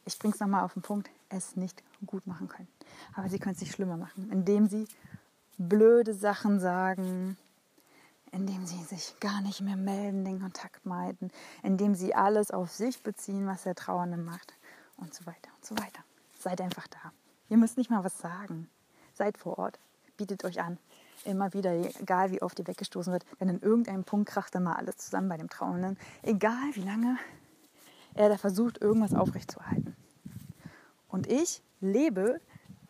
ich 0.06 0.20
bringe 0.20 0.34
es 0.34 0.40
nochmal 0.40 0.64
auf 0.64 0.74
den 0.74 0.84
Punkt, 0.84 1.10
es 1.30 1.56
nicht 1.56 1.84
gut 2.06 2.28
machen 2.28 2.48
können. 2.48 2.68
Aber 3.16 3.30
sie 3.30 3.40
können 3.40 3.56
es 3.56 3.62
nicht 3.62 3.74
schlimmer 3.74 3.98
machen, 3.98 4.30
indem 4.32 4.68
sie 4.68 4.88
blöde 5.58 6.14
Sachen 6.14 6.60
sagen, 6.60 7.36
indem 8.32 8.66
sie 8.66 8.84
sich 8.84 9.20
gar 9.20 9.42
nicht 9.42 9.62
mehr 9.62 9.76
melden, 9.76 10.24
den 10.24 10.40
Kontakt 10.40 10.86
meiden, 10.86 11.32
indem 11.64 11.96
sie 11.96 12.14
alles 12.14 12.52
auf 12.52 12.72
sich 12.72 13.02
beziehen, 13.02 13.48
was 13.48 13.64
der 13.64 13.76
Trauernde 13.76 14.18
macht 14.18 14.54
und 14.98 15.14
so 15.14 15.26
weiter 15.26 15.50
und 15.56 15.66
so 15.66 15.76
weiter. 15.78 16.04
Seid 16.40 16.62
einfach 16.62 16.88
da. 16.88 17.12
Ihr 17.50 17.58
müsst 17.58 17.78
nicht 17.78 17.90
mal 17.90 18.04
was 18.04 18.20
sagen. 18.20 18.70
Seid 19.14 19.38
vor 19.38 19.58
Ort. 19.58 19.80
Bietet 20.20 20.44
euch 20.44 20.60
an. 20.60 20.78
Immer 21.24 21.54
wieder, 21.54 21.72
egal 21.72 22.30
wie 22.32 22.42
oft 22.42 22.60
ihr 22.60 22.68
weggestoßen 22.68 23.14
wird, 23.14 23.26
denn 23.40 23.48
in 23.48 23.62
irgendeinem 23.62 24.04
Punkt 24.04 24.28
kracht 24.28 24.54
dann 24.54 24.64
mal 24.64 24.76
alles 24.76 24.98
zusammen 24.98 25.30
bei 25.30 25.38
dem 25.38 25.50
Trauernden. 25.50 25.98
Egal 26.24 26.72
wie 26.74 26.82
lange 26.82 27.18
er 28.16 28.28
da 28.28 28.38
versucht, 28.38 28.82
irgendwas 28.82 29.14
aufrechtzuerhalten. 29.14 29.96
Und 31.08 31.28
ich 31.28 31.62
lebe 31.80 32.42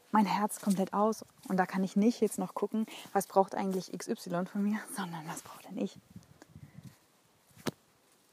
mein 0.09 0.25
Herz 0.25 0.59
komplett 0.59 0.91
aus. 0.91 1.23
Und 1.47 1.57
da 1.57 1.67
kann 1.67 1.83
ich 1.83 1.95
nicht 1.95 2.19
jetzt 2.19 2.39
noch 2.39 2.55
gucken, 2.55 2.87
was 3.13 3.27
braucht 3.27 3.53
eigentlich 3.53 3.91
XY 3.95 4.47
von 4.47 4.63
mir, 4.63 4.79
sondern 4.97 5.21
was 5.27 5.43
braucht 5.43 5.69
denn 5.69 5.77
ich. 5.77 5.99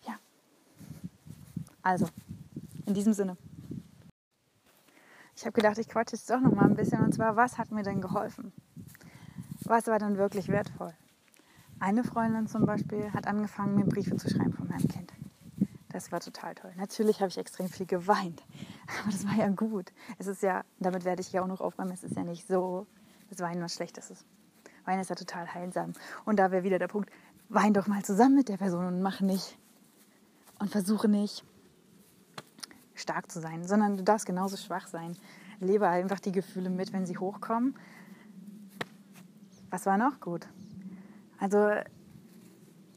Ja. 0.07 0.19
Also, 1.83 2.09
in 2.87 2.95
diesem 2.95 3.13
Sinne. 3.13 3.37
Ich 5.37 5.43
habe 5.45 5.53
gedacht, 5.53 5.77
ich 5.77 5.87
quatsche 5.87 6.17
jetzt 6.17 6.31
doch 6.31 6.41
noch 6.41 6.55
mal 6.55 6.65
ein 6.65 6.77
bisschen. 6.77 7.03
Und 7.03 7.13
zwar, 7.13 7.37
was 7.37 7.59
hat 7.59 7.71
mir 7.73 7.83
denn 7.83 8.01
geholfen? 8.01 8.55
Was 9.69 9.89
war 9.89 9.99
denn 9.99 10.17
wirklich 10.17 10.49
wertvoll? 10.49 10.95
Eine 11.81 12.05
Freundin 12.05 12.47
zum 12.47 12.67
Beispiel 12.67 13.13
hat 13.13 13.27
angefangen, 13.27 13.75
mir 13.75 13.85
Briefe 13.85 14.17
zu 14.17 14.31
schreiben 14.31 14.53
von 14.53 14.69
meinem 14.69 14.87
Kind. 14.87 15.13
Das 15.89 16.13
war 16.13 16.21
total 16.21 16.55
toll. 16.55 16.73
Natürlich 16.77 17.21
habe 17.21 17.31
ich 17.31 17.39
extrem 17.39 17.69
viel 17.69 17.87
geweint. 17.87 18.45
Aber 19.01 19.11
das 19.11 19.27
war 19.27 19.35
ja 19.35 19.49
gut. 19.49 19.93
Es 20.19 20.29
ist 20.29 20.43
ja, 20.43 20.63
damit 20.79 21.05
werde 21.05 21.21
ich 21.21 21.33
ja 21.33 21.43
auch 21.43 21.49
noch 21.49 21.61
aufräumen, 21.61 21.91
es 21.91 22.05
ist 22.05 22.15
ja 22.15 22.23
nicht 22.23 22.47
so, 22.47 22.87
dass 23.29 23.41
Weinen 23.41 23.61
was 23.61 23.75
Schlechtes 23.75 24.11
ist. 24.11 24.25
Weinen 24.85 25.01
ist 25.01 25.11
ja 25.11 25.17
total 25.17 25.53
heilsam. 25.53 25.95
Und 26.25 26.39
da 26.39 26.53
wäre 26.53 26.63
wieder 26.63 26.79
der 26.79 26.89
Punkt, 26.89 27.11
wein 27.49 27.75
doch 27.75 27.89
mal 27.89 28.05
zusammen 28.05 28.37
mit 28.37 28.49
der 28.49 28.59
Person 28.59 28.87
und 28.87 29.03
mach 29.03 29.21
nicht 29.21 29.59
und 30.61 30.71
versuche 30.71 31.09
nicht 31.09 31.45
stark 32.95 33.33
zu 33.33 33.41
sein, 33.41 33.67
sondern 33.67 33.97
du 33.97 34.05
darfst 34.05 34.27
genauso 34.27 34.57
schwach 34.57 34.87
sein. 34.87 35.17
Lebe 35.59 35.89
einfach 35.89 36.21
die 36.21 36.33
Gefühle 36.33 36.71
mit, 36.71 36.93
wenn 36.93 37.05
sie 37.05 37.19
hochkommen. 37.19 37.75
Was 39.77 39.85
war 39.85 39.99
noch 39.99 40.21
gut? 40.21 40.47
Also 41.39 41.69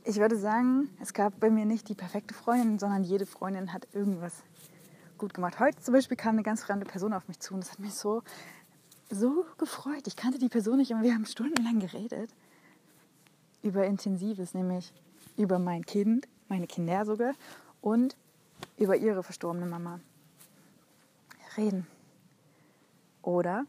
ich 0.06 0.16
würde 0.16 0.38
sagen, 0.38 0.90
es 1.02 1.12
gab 1.12 1.38
bei 1.42 1.50
mir 1.50 1.66
nicht 1.66 1.90
die 1.90 1.94
perfekte 1.94 2.34
Freundin, 2.34 2.80
sondern 2.80 3.04
jede 3.04 3.26
Freundin 3.26 3.74
hat 3.74 3.90
irgendwas 3.92 4.44
gut 5.18 5.34
gemacht. 5.34 5.60
Heute 5.60 5.78
zum 5.82 5.94
Beispiel 5.94 6.16
kam 6.16 6.36
eine 6.36 6.44
ganz 6.44 6.64
fremde 6.64 6.86
Person 6.86 7.12
auf 7.12 7.28
mich 7.28 7.38
zu 7.42 7.54
und 7.54 7.66
das 7.66 7.74
hat 7.74 7.80
mich 7.80 7.96
so, 7.96 8.24
so 9.10 9.46
gefreut. 9.58 10.08
Ich 10.08 10.16
kannte 10.16 10.40
die 10.40 10.48
Person 10.48 10.78
nicht 10.78 10.94
und 10.94 11.04
wir 11.04 11.14
haben 11.14 11.26
stundenlang 11.26 11.80
geredet 11.80 12.34
über 13.62 13.86
Intensives, 13.86 14.54
nämlich 14.54 14.94
über 15.36 15.60
mein 15.60 15.86
Kind, 15.86 16.30
meine 16.48 16.66
Kinder 16.66 17.04
sogar 17.04 17.34
und 17.82 18.16
über 18.78 18.96
ihre 18.96 19.22
verstorbene 19.22 19.66
Mama. 19.66 20.00
Reden. 21.58 21.86
Oder 23.22 23.66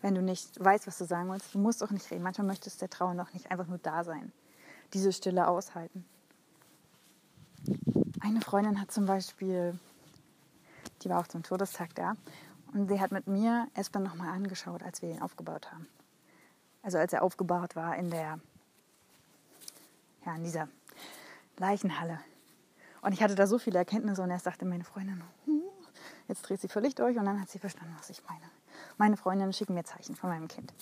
wenn 0.00 0.14
du 0.14 0.22
nicht 0.22 0.62
weißt, 0.62 0.86
was 0.86 0.98
du 0.98 1.04
sagen 1.04 1.30
willst, 1.30 1.54
du 1.54 1.58
musst 1.58 1.82
auch 1.82 1.90
nicht 1.90 2.10
reden. 2.10 2.22
Manchmal 2.22 2.46
möchtest 2.46 2.80
der 2.80 2.90
Trauer 2.90 3.14
noch 3.14 3.32
nicht 3.32 3.50
einfach 3.50 3.66
nur 3.66 3.78
da 3.78 4.04
sein. 4.04 4.32
Diese 4.94 5.12
Stille 5.12 5.48
aushalten. 5.48 6.04
Eine 8.20 8.40
Freundin 8.40 8.80
hat 8.80 8.92
zum 8.92 9.06
Beispiel, 9.06 9.78
die 11.02 11.08
war 11.08 11.20
auch 11.20 11.26
zum 11.26 11.42
Todestag 11.42 11.94
da, 11.94 12.14
und 12.72 12.88
sie 12.88 13.00
hat 13.00 13.12
mit 13.12 13.26
mir 13.26 13.68
Espen 13.74 14.02
nochmal 14.02 14.28
angeschaut, 14.28 14.82
als 14.82 15.02
wir 15.02 15.10
ihn 15.10 15.22
aufgebaut 15.22 15.72
haben. 15.72 15.86
Also 16.82 16.98
als 16.98 17.12
er 17.12 17.22
aufgebaut 17.22 17.76
war 17.76 17.96
in 17.96 18.10
der, 18.10 18.38
ja, 20.24 20.36
in 20.36 20.44
dieser 20.44 20.68
Leichenhalle. 21.56 22.20
Und 23.02 23.12
ich 23.12 23.22
hatte 23.22 23.34
da 23.34 23.46
so 23.46 23.58
viele 23.58 23.78
Erkenntnisse 23.78 24.22
und 24.22 24.30
erst 24.30 24.44
sagte 24.44 24.64
meine 24.64 24.84
Freundin, 24.84 25.22
jetzt 26.28 26.42
dreht 26.42 26.60
sie 26.60 26.68
völlig 26.68 26.94
durch 26.94 27.16
und 27.16 27.24
dann 27.24 27.40
hat 27.40 27.48
sie 27.48 27.58
verstanden, 27.58 27.94
was 27.98 28.10
ich 28.10 28.22
meine. 28.28 28.44
Meine 28.98 29.16
Freundinnen 29.16 29.52
schicken 29.52 29.74
mir 29.74 29.84
Zeichen 29.84 30.16
von 30.16 30.28
meinem 30.28 30.48
Kind. 30.48 30.74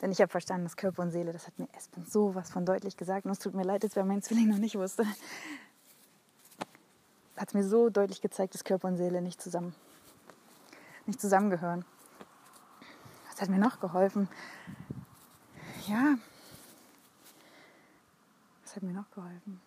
Denn 0.00 0.12
ich 0.12 0.20
habe 0.20 0.30
verstanden, 0.30 0.64
dass 0.64 0.76
Körper 0.76 1.02
und 1.02 1.10
Seele, 1.10 1.32
das 1.32 1.46
hat 1.46 1.58
mir 1.58 1.68
Espen 1.76 2.06
so 2.06 2.34
was 2.34 2.50
von 2.50 2.64
deutlich 2.64 2.96
gesagt. 2.96 3.26
Und 3.26 3.32
es 3.32 3.38
tut 3.38 3.54
mir 3.54 3.64
leid, 3.64 3.84
dass 3.84 3.96
wer 3.96 4.04
mein 4.04 4.22
Zwilling 4.22 4.48
noch 4.48 4.58
nicht 4.58 4.76
wusste. 4.76 5.04
Hat 7.36 7.54
mir 7.54 7.64
so 7.64 7.90
deutlich 7.90 8.20
gezeigt, 8.20 8.54
dass 8.54 8.64
Körper 8.64 8.88
und 8.88 8.96
Seele 8.96 9.20
nicht 9.20 9.42
zusammen, 9.42 9.74
nicht 11.06 11.20
zusammengehören. 11.20 11.84
Was 13.30 13.40
hat 13.40 13.48
mir 13.48 13.58
noch 13.58 13.80
geholfen? 13.80 14.28
Ja. 15.86 16.16
Was 18.62 18.76
hat 18.76 18.82
mir 18.82 18.92
noch 18.92 19.10
geholfen? 19.10 19.60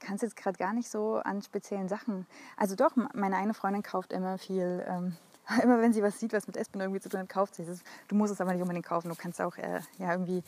Ich 0.00 0.06
kann 0.06 0.16
es 0.16 0.22
jetzt 0.22 0.36
gerade 0.36 0.56
gar 0.56 0.72
nicht 0.72 0.88
so 0.88 1.16
an 1.16 1.42
speziellen 1.42 1.88
Sachen. 1.88 2.26
Also 2.56 2.74
doch, 2.74 2.96
meine 2.96 3.36
eine 3.36 3.52
Freundin 3.52 3.82
kauft 3.82 4.12
immer 4.12 4.38
viel, 4.38 4.84
ähm, 4.88 5.16
immer 5.62 5.80
wenn 5.80 5.92
sie 5.92 6.02
was 6.02 6.18
sieht, 6.18 6.32
was 6.32 6.46
mit 6.46 6.56
Espen 6.56 6.80
irgendwie 6.80 7.00
zu 7.00 7.10
tun 7.10 7.20
hat, 7.20 7.28
kauft 7.28 7.54
sie 7.54 7.62
es. 7.64 7.82
Du 8.08 8.16
musst 8.16 8.32
es 8.32 8.40
aber 8.40 8.52
nicht 8.52 8.62
unbedingt 8.62 8.86
kaufen, 8.86 9.10
du 9.10 9.14
kannst 9.14 9.40
auch 9.40 9.56
äh, 9.58 9.80
ja, 9.98 10.12
irgendwie 10.12 10.42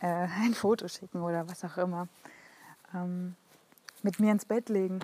äh, 0.00 0.26
ein 0.42 0.54
Foto 0.54 0.86
schicken 0.86 1.22
oder 1.22 1.48
was 1.48 1.64
auch 1.64 1.78
immer. 1.78 2.08
Ähm, 2.94 3.36
mit 4.02 4.20
mir 4.20 4.32
ins 4.32 4.44
Bett 4.44 4.68
legen. 4.68 5.00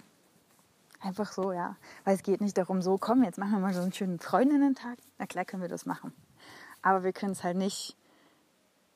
Einfach 1.00 1.32
so, 1.32 1.52
ja. 1.52 1.76
Weil 2.04 2.16
es 2.16 2.22
geht 2.22 2.40
nicht 2.40 2.58
darum, 2.58 2.82
so, 2.82 2.98
komm, 2.98 3.24
jetzt 3.24 3.38
machen 3.38 3.52
wir 3.52 3.60
mal 3.60 3.74
so 3.74 3.80
einen 3.80 3.92
schönen 3.92 4.18
Freundinnen-Tag. 4.18 4.98
Na 5.18 5.26
klar 5.26 5.44
können 5.44 5.62
wir 5.62 5.68
das 5.68 5.86
machen. 5.86 6.12
Aber 6.82 7.02
wir 7.02 7.12
können 7.12 7.32
es 7.32 7.44
halt 7.44 7.56
nicht 7.56 7.96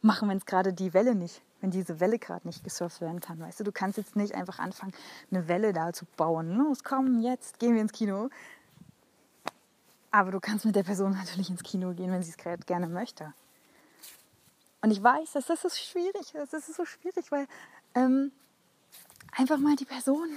machen, 0.02 0.28
wenn 0.28 0.38
es 0.38 0.46
gerade 0.46 0.72
die 0.72 0.92
Welle 0.92 1.14
nicht 1.14 1.42
wenn 1.60 1.70
diese 1.70 2.00
Welle 2.00 2.18
gerade 2.18 2.46
nicht 2.46 2.64
gesurft 2.64 3.00
werden 3.00 3.20
kann. 3.20 3.40
Weißt 3.40 3.60
du, 3.60 3.64
du 3.64 3.72
kannst 3.72 3.98
jetzt 3.98 4.16
nicht 4.16 4.34
einfach 4.34 4.58
anfangen, 4.58 4.92
eine 5.30 5.48
Welle 5.48 5.72
da 5.72 5.92
zu 5.92 6.06
bauen. 6.16 6.56
Los, 6.56 6.84
komm, 6.84 7.20
jetzt 7.20 7.58
gehen 7.58 7.74
wir 7.74 7.82
ins 7.82 7.92
Kino. 7.92 8.30
Aber 10.10 10.30
du 10.30 10.40
kannst 10.40 10.64
mit 10.64 10.74
der 10.74 10.82
Person 10.82 11.12
natürlich 11.12 11.50
ins 11.50 11.62
Kino 11.62 11.92
gehen, 11.92 12.10
wenn 12.10 12.22
sie 12.22 12.30
es 12.30 12.36
gerade 12.36 12.62
gerne 12.64 12.88
möchte. 12.88 13.32
Und 14.82 14.90
ich 14.90 15.02
weiß, 15.02 15.32
dass 15.32 15.46
das 15.46 15.60
so 15.60 15.68
schwierig 15.68 16.34
ist. 16.34 16.52
Das 16.52 16.68
ist 16.68 16.76
so 16.76 16.84
schwierig, 16.84 17.30
weil 17.30 17.46
ähm, 17.94 18.32
einfach 19.32 19.58
mal 19.58 19.76
die 19.76 19.84
Person, 19.84 20.28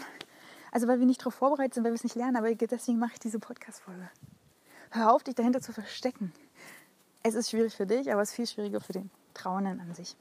also 0.72 0.88
weil 0.88 1.00
wir 1.00 1.06
nicht 1.06 1.22
darauf 1.22 1.36
vorbereitet 1.36 1.76
sind, 1.76 1.84
weil 1.84 1.92
wir 1.92 1.96
es 1.96 2.04
nicht 2.04 2.16
lernen, 2.16 2.36
aber 2.36 2.54
deswegen 2.54 3.00
mache 3.00 3.14
ich 3.14 3.20
diese 3.20 3.40
Podcast-Folge. 3.40 4.10
Hör 4.92 5.12
auf, 5.12 5.24
dich 5.24 5.36
dahinter 5.36 5.62
zu 5.62 5.72
verstecken. 5.72 6.34
Es 7.24 7.36
ist 7.36 7.50
schwierig 7.50 7.76
für 7.76 7.88
dich, 7.88 8.12
aber 8.12 8.22
es 8.22 8.30
ist 8.30 8.36
viel 8.36 8.48
schwieriger 8.48 8.82
für 8.82 8.94
den 8.94 9.10
Trauenden 9.34 9.80
an 9.80 9.94
sich. 9.96 10.16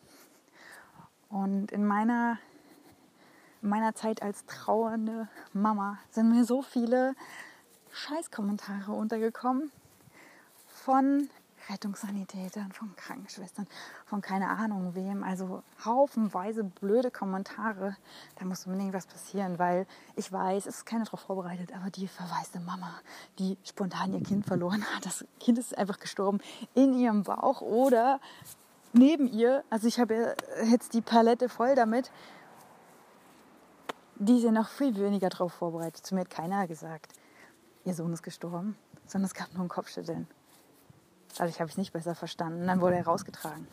Und 1.32 1.72
in 1.72 1.86
meiner, 1.86 2.38
in 3.62 3.70
meiner 3.70 3.94
Zeit 3.94 4.20
als 4.20 4.44
trauernde 4.44 5.28
Mama 5.54 5.98
sind 6.10 6.30
mir 6.30 6.44
so 6.44 6.60
viele 6.60 7.14
Scheißkommentare 7.90 8.92
untergekommen 8.92 9.72
von 10.66 11.30
Rettungssanitätern, 11.70 12.72
von 12.72 12.94
Krankenschwestern, 12.96 13.66
von 14.04 14.20
keine 14.20 14.50
Ahnung 14.50 14.94
wem. 14.94 15.24
Also 15.24 15.62
haufenweise 15.82 16.64
blöde 16.64 17.10
Kommentare. 17.10 17.96
Da 18.38 18.44
muss 18.44 18.66
unbedingt 18.66 18.92
was 18.92 19.06
passieren, 19.06 19.58
weil 19.58 19.86
ich 20.16 20.30
weiß, 20.30 20.66
es 20.66 20.78
ist 20.78 20.84
keiner 20.84 21.04
darauf 21.04 21.20
vorbereitet, 21.20 21.72
aber 21.74 21.88
die 21.88 22.08
verwaiste 22.08 22.60
Mama, 22.60 22.92
die 23.38 23.56
spontan 23.64 24.12
ihr 24.12 24.22
Kind 24.22 24.44
verloren 24.44 24.84
hat, 24.94 25.06
das 25.06 25.24
Kind 25.40 25.56
ist 25.56 25.78
einfach 25.78 25.98
gestorben 25.98 26.40
in 26.74 26.92
ihrem 26.92 27.22
Bauch 27.22 27.62
oder 27.62 28.20
neben 28.92 29.26
ihr, 29.26 29.64
also 29.70 29.86
ich 29.86 29.98
habe 29.98 30.36
jetzt 30.70 30.94
die 30.94 31.00
Palette 31.00 31.48
voll 31.48 31.74
damit, 31.74 32.10
die 34.16 34.40
sind 34.40 34.54
noch 34.54 34.68
viel 34.68 34.94
weniger 34.96 35.28
darauf 35.28 35.52
vorbereitet. 35.52 36.06
Zu 36.06 36.14
mir 36.14 36.22
hat 36.22 36.30
keiner 36.30 36.66
gesagt, 36.68 37.12
ihr 37.84 37.94
Sohn 37.94 38.12
ist 38.12 38.22
gestorben, 38.22 38.76
sondern 39.06 39.26
es 39.26 39.34
gab 39.34 39.52
nur 39.54 39.64
ein 39.64 39.68
Kopfschütteln. 39.68 40.28
Dadurch 41.36 41.58
habe 41.60 41.68
ich 41.68 41.74
es 41.74 41.78
nicht 41.78 41.92
besser 41.92 42.14
verstanden. 42.14 42.66
Dann 42.66 42.80
wurde 42.80 42.96
er 42.96 43.04
rausgetragen. 43.04 43.66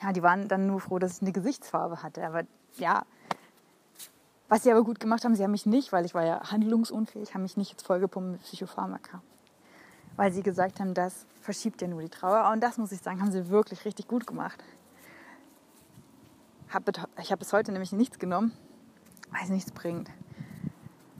Ja, 0.00 0.12
die 0.12 0.22
waren 0.22 0.46
dann 0.46 0.66
nur 0.66 0.80
froh, 0.80 0.98
dass 0.98 1.16
ich 1.16 1.22
eine 1.22 1.32
Gesichtsfarbe 1.32 2.02
hatte. 2.02 2.24
Aber 2.24 2.42
ja, 2.76 3.04
was 4.48 4.62
sie 4.62 4.70
aber 4.70 4.84
gut 4.84 5.00
gemacht 5.00 5.24
haben, 5.24 5.34
sie 5.34 5.42
haben 5.42 5.50
mich 5.50 5.66
nicht, 5.66 5.92
weil 5.92 6.04
ich 6.04 6.14
war 6.14 6.24
ja 6.24 6.50
handlungsunfähig, 6.50 7.34
haben 7.34 7.42
mich 7.42 7.56
nicht 7.56 7.72
jetzt 7.72 7.84
vollgepumpt 7.84 8.30
mit 8.30 8.42
Psychopharmaka 8.42 9.20
weil 10.16 10.32
sie 10.32 10.42
gesagt 10.42 10.80
haben, 10.80 10.94
das 10.94 11.26
verschiebt 11.40 11.82
ja 11.82 11.88
nur 11.88 12.02
die 12.02 12.08
Trauer. 12.08 12.50
Und 12.50 12.60
das 12.60 12.78
muss 12.78 12.92
ich 12.92 13.00
sagen, 13.00 13.20
haben 13.20 13.32
sie 13.32 13.48
wirklich 13.48 13.84
richtig 13.84 14.08
gut 14.08 14.26
gemacht. 14.26 14.62
Ich 16.68 17.30
habe 17.30 17.38
bis 17.38 17.52
heute 17.52 17.72
nämlich 17.72 17.92
nichts 17.92 18.18
genommen, 18.18 18.52
weil 19.30 19.42
es 19.44 19.50
nichts 19.50 19.70
bringt. 19.70 20.10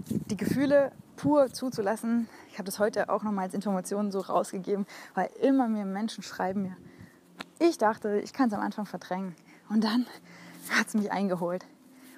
Die 0.08 0.36
Gefühle 0.36 0.92
pur 1.16 1.52
zuzulassen, 1.52 2.28
ich 2.48 2.54
habe 2.54 2.64
das 2.64 2.78
heute 2.78 3.08
auch 3.08 3.22
nochmal 3.22 3.44
als 3.44 3.54
Information 3.54 4.12
so 4.12 4.20
rausgegeben, 4.20 4.86
weil 5.14 5.30
immer 5.40 5.68
mehr 5.68 5.86
Menschen 5.86 6.22
schreiben 6.22 6.62
mir, 6.62 6.76
ich 7.58 7.78
dachte, 7.78 8.20
ich 8.20 8.32
kann 8.32 8.48
es 8.48 8.54
am 8.54 8.60
Anfang 8.60 8.86
verdrängen. 8.86 9.34
Und 9.68 9.84
dann 9.84 10.06
hat 10.70 10.88
es 10.88 10.94
mich 10.94 11.10
eingeholt. 11.10 11.66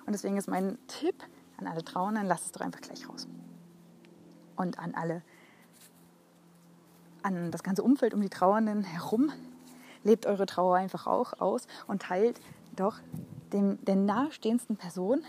Und 0.07 0.13
deswegen 0.13 0.37
ist 0.37 0.49
mein 0.49 0.79
Tipp 0.89 1.23
an 1.59 1.67
alle 1.67 1.85
Trauernden, 1.85 2.27
lasst 2.27 2.47
es 2.47 2.53
doch 2.53 2.61
einfach 2.61 2.81
gleich 2.81 3.09
raus. 3.09 3.29
Und 4.57 4.79
an 4.79 4.95
alle 4.95 5.23
an 7.29 7.51
das 7.51 7.63
ganze 7.63 7.83
Umfeld 7.83 8.15
um 8.15 8.21
die 8.21 8.29
Trauernden 8.29 8.83
herum. 8.83 9.31
Lebt 10.05 10.27
eure 10.27 10.47
Trauer 10.47 10.77
einfach 10.77 11.07
auch 11.07 11.41
aus 11.41 11.67
und 11.87 12.03
teilt 12.03 12.41
doch 12.77 12.99
dem, 13.53 13.85
der 13.85 13.97
nahestehendsten 13.97 14.77
Person, 14.77 15.23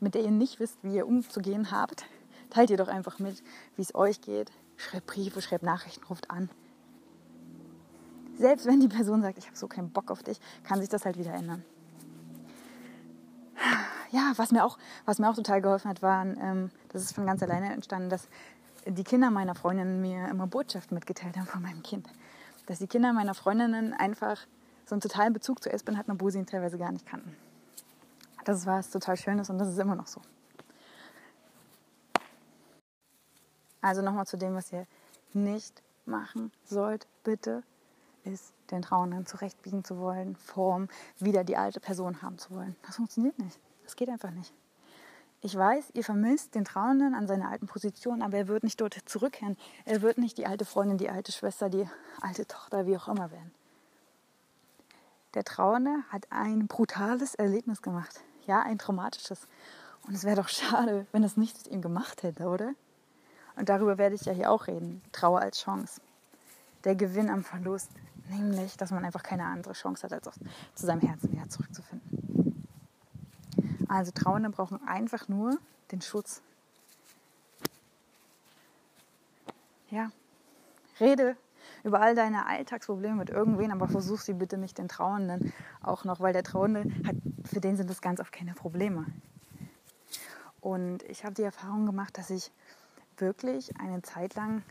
mit 0.00 0.14
der 0.14 0.22
ihr 0.22 0.30
nicht 0.30 0.60
wisst, 0.60 0.82
wie 0.82 0.96
ihr 0.96 1.06
umzugehen 1.06 1.70
habt, 1.70 2.06
teilt 2.50 2.70
ihr 2.70 2.76
doch 2.76 2.88
einfach 2.88 3.18
mit, 3.18 3.42
wie 3.76 3.82
es 3.82 3.94
euch 3.94 4.20
geht. 4.20 4.50
Schreibt 4.76 5.06
Briefe, 5.06 5.40
schreibt 5.40 5.62
Nachrichten, 5.62 6.04
ruft 6.06 6.30
an. 6.30 6.50
Selbst 8.38 8.66
wenn 8.66 8.80
die 8.80 8.88
Person 8.88 9.22
sagt, 9.22 9.38
ich 9.38 9.46
habe 9.46 9.56
so 9.56 9.68
keinen 9.68 9.90
Bock 9.90 10.10
auf 10.10 10.22
dich, 10.22 10.40
kann 10.64 10.80
sich 10.80 10.88
das 10.88 11.04
halt 11.04 11.18
wieder 11.18 11.32
ändern. 11.32 11.64
Ja, 14.10 14.32
was 14.36 14.50
mir 14.50 14.64
auch, 14.64 14.76
was 15.06 15.18
mir 15.18 15.30
auch 15.30 15.34
total 15.34 15.62
geholfen 15.62 15.88
hat, 15.88 16.02
waren, 16.02 16.36
ähm, 16.40 16.70
das 16.88 17.02
ist 17.02 17.14
von 17.14 17.24
ganz 17.24 17.42
alleine 17.42 17.72
entstanden, 17.72 18.10
dass 18.10 18.28
die 18.86 19.04
Kinder 19.04 19.30
meiner 19.30 19.54
Freundinnen 19.54 20.00
mir 20.00 20.28
immer 20.28 20.46
Botschaften 20.46 20.94
mitgeteilt 20.94 21.36
haben 21.36 21.46
von 21.46 21.62
meinem 21.62 21.82
Kind. 21.82 22.08
Dass 22.66 22.78
die 22.78 22.86
Kinder 22.86 23.12
meiner 23.12 23.34
Freundinnen 23.34 23.92
einfach 23.92 24.38
so 24.86 24.94
einen 24.94 25.00
totalen 25.00 25.32
Bezug 25.32 25.62
zu 25.62 25.70
Espen 25.72 25.96
hatten, 25.96 26.10
obwohl 26.10 26.30
sie 26.30 26.38
ihn 26.38 26.46
teilweise 26.46 26.78
gar 26.78 26.92
nicht 26.92 27.06
kannten. 27.06 27.36
Das 28.44 28.66
war 28.66 28.78
was 28.78 28.90
total 28.90 29.16
Schönes 29.16 29.50
und 29.50 29.58
das 29.58 29.68
ist 29.68 29.78
immer 29.78 29.94
noch 29.94 30.06
so. 30.06 30.20
Also 33.80 34.02
nochmal 34.02 34.26
zu 34.26 34.36
dem, 34.36 34.54
was 34.54 34.72
ihr 34.72 34.86
nicht 35.32 35.82
machen 36.04 36.52
sollt, 36.64 37.06
bitte, 37.24 37.62
ist 38.24 38.52
den 38.70 38.82
Trauernden 38.82 39.26
zurechtbiegen 39.26 39.84
zu 39.84 39.98
wollen, 39.98 40.36
Form, 40.36 40.88
wieder 41.18 41.42
die 41.44 41.56
alte 41.56 41.80
Person 41.80 42.22
haben 42.22 42.38
zu 42.38 42.50
wollen. 42.50 42.76
Das 42.86 42.96
funktioniert 42.96 43.38
nicht. 43.38 43.58
Das 43.84 43.96
geht 43.96 44.08
einfach 44.08 44.30
nicht. 44.30 44.52
Ich 45.44 45.56
weiß, 45.56 45.90
ihr 45.94 46.04
vermisst 46.04 46.54
den 46.54 46.64
Trauernden 46.64 47.16
an 47.16 47.26
seiner 47.26 47.50
alten 47.50 47.66
Position, 47.66 48.22
aber 48.22 48.36
er 48.36 48.46
wird 48.46 48.62
nicht 48.62 48.80
dort 48.80 48.96
zurückkehren. 49.06 49.56
Er 49.84 50.00
wird 50.00 50.16
nicht 50.16 50.38
die 50.38 50.46
alte 50.46 50.64
Freundin, 50.64 50.98
die 50.98 51.10
alte 51.10 51.32
Schwester, 51.32 51.68
die 51.68 51.88
alte 52.20 52.46
Tochter, 52.46 52.86
wie 52.86 52.96
auch 52.96 53.08
immer 53.08 53.32
werden. 53.32 53.50
Der 55.34 55.42
Trauernde 55.42 56.04
hat 56.10 56.28
ein 56.30 56.68
brutales 56.68 57.34
Erlebnis 57.34 57.82
gemacht. 57.82 58.20
Ja, 58.46 58.62
ein 58.62 58.78
traumatisches. 58.78 59.48
Und 60.06 60.14
es 60.14 60.22
wäre 60.22 60.36
doch 60.36 60.48
schade, 60.48 61.06
wenn 61.10 61.24
es 61.24 61.36
nichts 61.36 61.64
mit 61.64 61.72
ihm 61.72 61.82
gemacht 61.82 62.22
hätte, 62.22 62.46
oder? 62.46 62.74
Und 63.56 63.68
darüber 63.68 63.98
werde 63.98 64.14
ich 64.14 64.22
ja 64.22 64.32
hier 64.32 64.48
auch 64.48 64.68
reden. 64.68 65.02
Trauer 65.10 65.40
als 65.40 65.58
Chance. 65.60 66.00
Der 66.84 66.94
Gewinn 66.94 67.28
am 67.28 67.42
Verlust. 67.42 67.90
Nämlich, 68.28 68.76
dass 68.76 68.92
man 68.92 69.04
einfach 69.04 69.24
keine 69.24 69.46
andere 69.46 69.72
Chance 69.72 70.04
hat, 70.04 70.12
als 70.12 70.38
zu 70.76 70.86
seinem 70.86 71.00
Herzen 71.00 71.32
wieder 71.32 71.48
zurückzufinden. 71.48 72.21
Also 73.92 74.10
Trauernde 74.10 74.48
brauchen 74.48 74.82
einfach 74.88 75.28
nur 75.28 75.58
den 75.90 76.00
Schutz. 76.00 76.40
Ja, 79.90 80.10
rede 80.98 81.36
über 81.84 82.00
all 82.00 82.14
deine 82.14 82.46
Alltagsprobleme 82.46 83.16
mit 83.16 83.28
irgendwen, 83.28 83.70
aber 83.70 83.88
versuch 83.88 84.20
sie 84.20 84.32
bitte 84.32 84.56
nicht 84.56 84.78
den 84.78 84.88
Trauernden 84.88 85.52
auch 85.82 86.04
noch, 86.04 86.20
weil 86.20 86.32
der 86.32 86.42
Trauernde 86.42 86.84
hat, 87.06 87.16
für 87.44 87.60
den 87.60 87.76
sind 87.76 87.90
das 87.90 88.00
ganz 88.00 88.18
oft 88.18 88.32
keine 88.32 88.54
Probleme. 88.54 89.04
Und 90.62 91.02
ich 91.02 91.26
habe 91.26 91.34
die 91.34 91.42
Erfahrung 91.42 91.84
gemacht, 91.84 92.16
dass 92.16 92.30
ich 92.30 92.50
wirklich 93.18 93.78
eine 93.78 94.00
Zeit 94.00 94.36
lang 94.36 94.62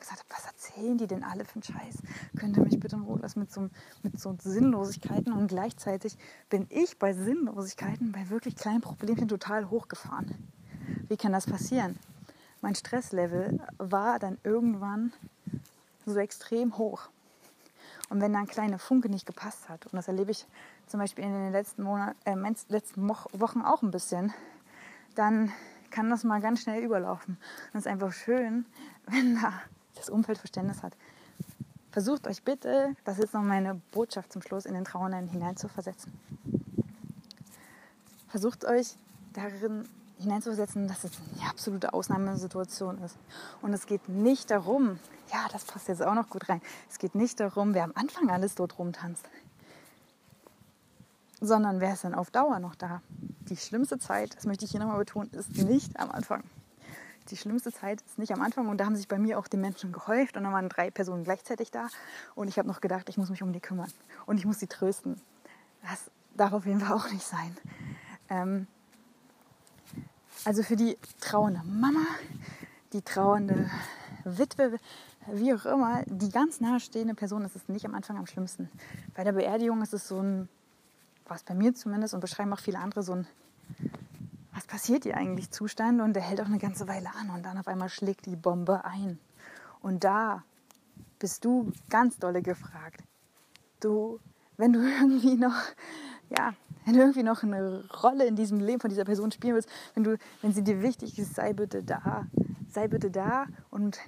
gesagt 0.00 0.20
habe, 0.20 0.28
was 0.28 0.46
erzählen 0.80 0.98
die 0.98 1.06
denn 1.06 1.24
alle 1.24 1.44
für 1.44 1.56
einen 1.56 1.62
Scheiß? 1.62 1.98
Könnt 2.38 2.56
ihr 2.56 2.62
mich 2.62 2.80
bitte 2.80 2.96
in 2.96 3.02
Ruhe 3.02 3.18
lassen 3.18 3.40
mit 3.40 3.52
so, 3.52 3.68
mit 4.02 4.18
so 4.18 4.34
Sinnlosigkeiten? 4.40 5.32
Und 5.32 5.48
gleichzeitig 5.48 6.16
bin 6.48 6.66
ich 6.70 6.98
bei 6.98 7.12
Sinnlosigkeiten, 7.12 8.12
bei 8.12 8.30
wirklich 8.30 8.56
kleinen 8.56 8.80
Problemchen 8.80 9.28
total 9.28 9.68
hochgefahren. 9.68 10.34
Wie 11.08 11.18
kann 11.18 11.32
das 11.32 11.46
passieren? 11.46 11.98
Mein 12.62 12.74
Stresslevel 12.74 13.60
war 13.76 14.18
dann 14.18 14.38
irgendwann 14.42 15.12
so 16.06 16.16
extrem 16.18 16.78
hoch. 16.78 17.10
Und 18.08 18.22
wenn 18.22 18.32
da 18.32 18.38
ein 18.38 18.46
kleiner 18.46 18.78
Funke 18.78 19.10
nicht 19.10 19.26
gepasst 19.26 19.68
hat, 19.68 19.84
und 19.86 19.94
das 19.94 20.08
erlebe 20.08 20.30
ich 20.30 20.46
zum 20.86 20.98
Beispiel 20.98 21.24
in 21.24 21.32
den 21.32 21.52
letzten, 21.52 21.82
Monat, 21.82 22.16
äh, 22.24 22.34
letzten 22.68 23.06
Wochen 23.06 23.60
auch 23.60 23.82
ein 23.82 23.90
bisschen, 23.90 24.32
dann 25.14 25.52
kann 25.90 26.08
das 26.08 26.24
mal 26.24 26.40
ganz 26.40 26.62
schnell 26.62 26.82
überlaufen. 26.82 27.36
Und 27.72 27.78
es 27.78 27.86
ist 27.86 27.86
einfach 27.86 28.12
schön, 28.12 28.64
wenn 29.06 29.34
da 29.34 29.52
das 30.00 30.10
Umfeld 30.10 30.38
Verständnis 30.38 30.82
hat. 30.82 30.96
Versucht 31.90 32.26
euch 32.26 32.42
bitte, 32.42 32.94
das 33.04 33.18
ist 33.18 33.34
noch 33.34 33.42
meine 33.42 33.80
Botschaft 33.90 34.32
zum 34.32 34.42
Schluss, 34.42 34.64
in 34.64 34.74
den 34.74 34.84
Trauernden 34.84 35.28
hineinzuversetzen. 35.28 36.12
Versucht 38.28 38.64
euch 38.64 38.94
darin 39.32 39.88
hineinzuversetzen, 40.18 40.86
dass 40.86 41.04
es 41.04 41.12
eine 41.36 41.50
absolute 41.50 41.92
Ausnahmesituation 41.92 43.02
ist. 43.02 43.16
Und 43.60 43.72
es 43.72 43.86
geht 43.86 44.08
nicht 44.08 44.50
darum, 44.50 45.00
ja, 45.32 45.46
das 45.50 45.64
passt 45.64 45.88
jetzt 45.88 46.02
auch 46.02 46.14
noch 46.14 46.28
gut 46.28 46.48
rein, 46.48 46.60
es 46.88 46.98
geht 46.98 47.14
nicht 47.14 47.40
darum, 47.40 47.74
wer 47.74 47.84
am 47.84 47.92
Anfang 47.94 48.30
alles 48.30 48.54
dort 48.54 48.78
rumtanzt, 48.78 49.24
sondern 51.40 51.80
wer 51.80 51.94
ist 51.94 52.04
denn 52.04 52.14
auf 52.14 52.30
Dauer 52.30 52.60
noch 52.60 52.76
da. 52.76 53.02
Die 53.48 53.56
schlimmste 53.56 53.98
Zeit, 53.98 54.36
das 54.36 54.46
möchte 54.46 54.64
ich 54.64 54.70
hier 54.70 54.80
nochmal 54.80 54.98
betonen, 54.98 55.30
ist 55.30 55.56
nicht 55.56 55.98
am 55.98 56.12
Anfang. 56.12 56.44
Die 57.30 57.36
schlimmste 57.36 57.72
Zeit 57.72 58.02
ist 58.02 58.18
nicht 58.18 58.32
am 58.32 58.42
Anfang 58.42 58.68
und 58.68 58.78
da 58.78 58.86
haben 58.86 58.96
sich 58.96 59.08
bei 59.08 59.18
mir 59.18 59.38
auch 59.38 59.46
die 59.46 59.56
Menschen 59.56 59.92
gehäuft 59.92 60.36
und 60.36 60.44
dann 60.44 60.52
waren 60.52 60.68
drei 60.68 60.90
Personen 60.90 61.24
gleichzeitig 61.24 61.70
da 61.70 61.88
und 62.34 62.48
ich 62.48 62.58
habe 62.58 62.66
noch 62.66 62.80
gedacht, 62.80 63.08
ich 63.08 63.16
muss 63.16 63.30
mich 63.30 63.42
um 63.42 63.52
die 63.52 63.60
kümmern 63.60 63.90
und 64.26 64.38
ich 64.38 64.44
muss 64.44 64.58
sie 64.58 64.66
trösten. 64.66 65.20
Das 65.82 66.10
darf 66.36 66.52
auf 66.52 66.66
jeden 66.66 66.80
Fall 66.80 66.96
auch 66.96 67.10
nicht 67.10 67.24
sein. 67.24 67.56
Ähm, 68.28 68.66
also 70.44 70.62
für 70.62 70.76
die 70.76 70.98
trauernde 71.20 71.62
Mama, 71.64 72.04
die 72.92 73.02
trauernde 73.02 73.70
Witwe, 74.24 74.78
wie 75.26 75.54
auch 75.54 75.66
immer, 75.66 76.02
die 76.06 76.30
ganz 76.30 76.60
nahestehende 76.60 77.14
Person 77.14 77.44
ist 77.44 77.56
es 77.56 77.68
nicht 77.68 77.84
am 77.84 77.94
Anfang 77.94 78.16
am 78.16 78.26
schlimmsten. 78.26 78.70
Bei 79.14 79.22
der 79.22 79.32
Beerdigung 79.32 79.82
ist 79.82 79.92
es 79.92 80.08
so 80.08 80.20
ein, 80.20 80.48
was 81.26 81.42
bei 81.42 81.54
mir 81.54 81.74
zumindest 81.74 82.14
und 82.14 82.20
beschreiben 82.20 82.52
auch 82.52 82.58
viele 82.58 82.78
andere, 82.78 83.02
so 83.02 83.12
ein, 83.12 83.26
was 84.60 84.66
passiert 84.66 85.04
hier 85.04 85.16
eigentlich 85.16 85.50
Zustand 85.50 86.02
und 86.02 86.12
der 86.12 86.22
hält 86.22 86.38
auch 86.42 86.46
eine 86.46 86.58
ganze 86.58 86.86
Weile 86.86 87.08
an 87.18 87.30
und 87.30 87.42
dann 87.46 87.56
auf 87.56 87.66
einmal 87.66 87.88
schlägt 87.88 88.26
die 88.26 88.36
Bombe 88.36 88.84
ein. 88.84 89.18
Und 89.80 90.04
da 90.04 90.44
bist 91.18 91.46
du 91.46 91.72
ganz 91.88 92.18
dolle 92.18 92.42
gefragt. 92.42 93.02
Du, 93.80 94.20
wenn 94.58 94.74
du 94.74 94.80
irgendwie 95.00 95.36
noch, 95.36 95.54
ja, 96.28 96.52
wenn 96.84 96.92
du 96.92 97.00
irgendwie 97.00 97.22
noch 97.22 97.42
eine 97.42 97.88
Rolle 98.02 98.26
in 98.26 98.36
diesem 98.36 98.60
Leben 98.60 98.80
von 98.80 98.90
dieser 98.90 99.06
Person 99.06 99.32
spielen 99.32 99.54
willst, 99.54 99.70
wenn, 99.94 100.04
du, 100.04 100.18
wenn 100.42 100.52
sie 100.52 100.62
dir 100.62 100.82
wichtig 100.82 101.18
ist, 101.18 101.36
sei 101.36 101.54
bitte 101.54 101.82
da. 101.82 102.26
Sei 102.68 102.86
bitte 102.86 103.10
da. 103.10 103.46
Und 103.70 103.98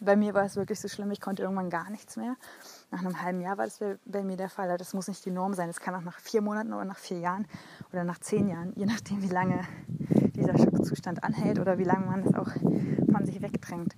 bei 0.00 0.14
mir 0.14 0.34
war 0.34 0.44
es 0.44 0.54
wirklich 0.54 0.78
so 0.78 0.86
schlimm, 0.86 1.10
ich 1.10 1.20
konnte 1.20 1.42
irgendwann 1.42 1.68
gar 1.68 1.90
nichts 1.90 2.16
mehr. 2.16 2.36
Nach 2.90 3.00
einem 3.00 3.22
halben 3.22 3.40
Jahr 3.40 3.56
war 3.56 3.66
das 3.66 3.78
bei 4.04 4.22
mir 4.22 4.36
der 4.36 4.48
Fall. 4.48 4.76
Das 4.76 4.94
muss 4.94 5.08
nicht 5.08 5.24
die 5.24 5.30
Norm 5.30 5.54
sein. 5.54 5.68
Es 5.68 5.80
kann 5.80 5.94
auch 5.94 6.02
nach 6.02 6.18
vier 6.18 6.42
Monaten 6.42 6.72
oder 6.72 6.84
nach 6.84 6.98
vier 6.98 7.18
Jahren 7.18 7.46
oder 7.92 8.04
nach 8.04 8.18
zehn 8.18 8.48
Jahren, 8.48 8.72
je 8.74 8.86
nachdem, 8.86 9.22
wie 9.22 9.28
lange 9.28 9.60
dieser 10.34 10.58
Schockzustand 10.58 11.22
anhält 11.22 11.58
oder 11.58 11.78
wie 11.78 11.84
lange 11.84 12.06
man 12.06 12.22
es 12.22 12.34
auch 12.34 12.50
von 13.12 13.26
sich 13.26 13.40
wegdrängt. 13.40 13.94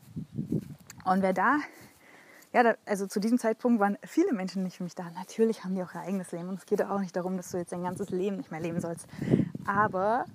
Und 1.04 1.22
wer 1.22 1.32
da 1.32 1.58
ja, 2.52 2.62
da, 2.62 2.74
also 2.84 3.06
zu 3.06 3.18
diesem 3.18 3.38
Zeitpunkt 3.38 3.80
waren 3.80 3.96
viele 4.04 4.32
Menschen 4.32 4.62
nicht 4.62 4.76
für 4.76 4.84
mich 4.84 4.94
da. 4.94 5.10
Natürlich 5.14 5.64
haben 5.64 5.74
die 5.74 5.82
auch 5.82 5.94
ihr 5.94 6.00
eigenes 6.00 6.32
Leben 6.32 6.48
und 6.48 6.58
es 6.58 6.66
geht 6.66 6.82
auch 6.82 7.00
nicht 7.00 7.16
darum, 7.16 7.36
dass 7.36 7.50
du 7.50 7.56
jetzt 7.56 7.72
dein 7.72 7.82
ganzes 7.82 8.10
Leben 8.10 8.36
nicht 8.36 8.50
mehr 8.50 8.60
leben 8.60 8.80
sollst. 8.80 9.06
Aber 9.64 10.26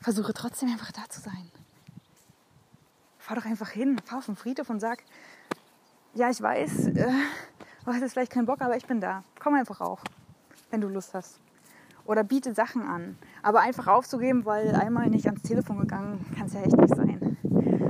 versuche 0.00 0.32
trotzdem 0.32 0.68
einfach 0.68 0.92
da 0.92 1.08
zu 1.08 1.20
sein. 1.20 1.50
Fahr 3.18 3.36
doch 3.36 3.44
einfach 3.44 3.70
hin, 3.70 3.98
fahr 4.04 4.18
auf 4.18 4.26
den 4.26 4.36
Friedhof 4.36 4.70
und 4.70 4.80
sag, 4.80 5.02
ja, 6.14 6.30
ich 6.30 6.40
weiß, 6.40 6.88
äh, 6.88 6.92
du 6.94 7.86
hast 7.86 8.00
jetzt 8.00 8.12
vielleicht 8.12 8.32
keinen 8.32 8.46
Bock, 8.46 8.60
aber 8.60 8.76
ich 8.76 8.86
bin 8.86 9.00
da. 9.00 9.24
Komm 9.40 9.54
einfach 9.54 9.80
auch, 9.80 10.00
wenn 10.70 10.80
du 10.80 10.88
Lust 10.88 11.14
hast. 11.14 11.38
Oder 12.04 12.24
biete 12.24 12.54
Sachen 12.54 12.82
an. 12.82 13.16
Aber 13.42 13.60
einfach 13.60 13.86
aufzugeben, 13.86 14.44
weil 14.44 14.74
einmal 14.74 15.08
nicht 15.08 15.26
ans 15.26 15.42
Telefon 15.42 15.78
gegangen, 15.78 16.24
kann 16.36 16.46
es 16.46 16.54
ja 16.54 16.62
echt 16.62 16.76
nicht 16.76 16.94
sein. 16.94 17.36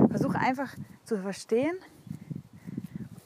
Versuche 0.09 0.37
einfach 0.37 0.75
zu 1.05 1.17
verstehen, 1.17 1.75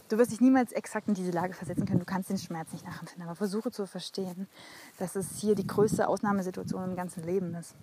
Du 0.10 0.18
wirst 0.18 0.32
dich 0.32 0.40
niemals 0.40 0.72
exakt 0.72 1.10
in 1.10 1.16
diese 1.16 1.32
Lage 1.32 1.54
versetzen 1.54 1.86
können. 1.86 2.00
Du 2.00 2.06
kannst 2.06 2.30
den 2.30 2.38
Schmerz 2.38 2.72
nicht 2.72 2.86
nachempfinden. 2.86 3.28
Aber 3.28 3.36
versuche 3.36 3.72
zu 3.72 3.86
verstehen, 3.86 4.48
dass 4.98 5.16
es 5.18 5.38
hier 5.38 5.54
die 5.54 5.68
größte 5.68 6.08
Ausnahmesituation 6.08 6.92
im 6.92 6.96
ganzen 6.96 7.24
Leben 7.24 7.54
ist. 7.56 7.76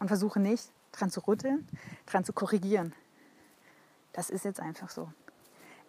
Und 0.00 0.08
versuche 0.08 0.40
nicht, 0.40 0.72
dran 0.90 1.10
zu 1.10 1.20
rütteln, 1.20 1.68
dran 2.06 2.24
zu 2.24 2.32
korrigieren. 2.32 2.94
Das 4.16 4.30
ist 4.30 4.46
jetzt 4.46 4.60
einfach 4.60 4.88
so. 4.88 5.12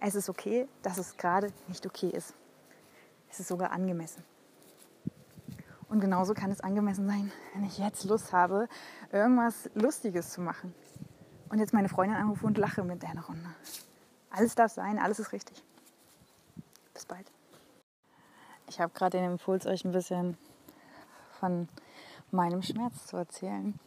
Es 0.02 0.14
ist 0.14 0.28
okay, 0.28 0.68
dass 0.82 0.98
es 0.98 1.16
gerade 1.16 1.52
nicht 1.70 1.86
okay 1.86 2.10
ist. 2.10 2.34
Es 3.30 3.40
ist 3.40 3.48
sogar 3.48 3.72
angemessen. 3.72 4.22
Und 5.88 6.02
genauso 6.02 6.34
kann 6.34 6.52
es 6.52 6.60
angemessen 6.60 7.08
sein, 7.08 7.32
wenn 7.54 7.64
ich 7.64 7.78
jetzt 7.78 8.04
Lust 8.04 8.34
habe, 8.34 8.68
irgendwas 9.14 9.70
Lustiges 9.76 10.32
zu 10.32 10.42
machen. 10.42 10.76
Und 11.48 11.60
jetzt 11.60 11.74
meine 11.74 11.88
Freundin 11.88 12.18
anrufe 12.18 12.46
und 12.46 12.58
lache 12.58 12.84
mit 12.84 13.02
der 13.02 13.18
Runde. 13.18 13.50
Alles 14.30 14.56
darf 14.56 14.74
sein, 14.74 15.00
alles 15.00 15.20
ist 15.20 15.32
richtig. 15.32 15.64
Bis 16.94 17.06
bald. 17.06 17.32
Ich 18.68 18.82
habe 18.82 18.92
gerade 18.94 19.18
den 19.18 19.32
Impuls, 19.32 19.66
euch 19.66 19.86
ein 19.86 19.94
bisschen 19.94 20.38
von 21.40 21.70
meinem 22.32 22.62
Schmerz 22.62 23.06
zu 23.08 23.16
erzählen. 23.16 23.80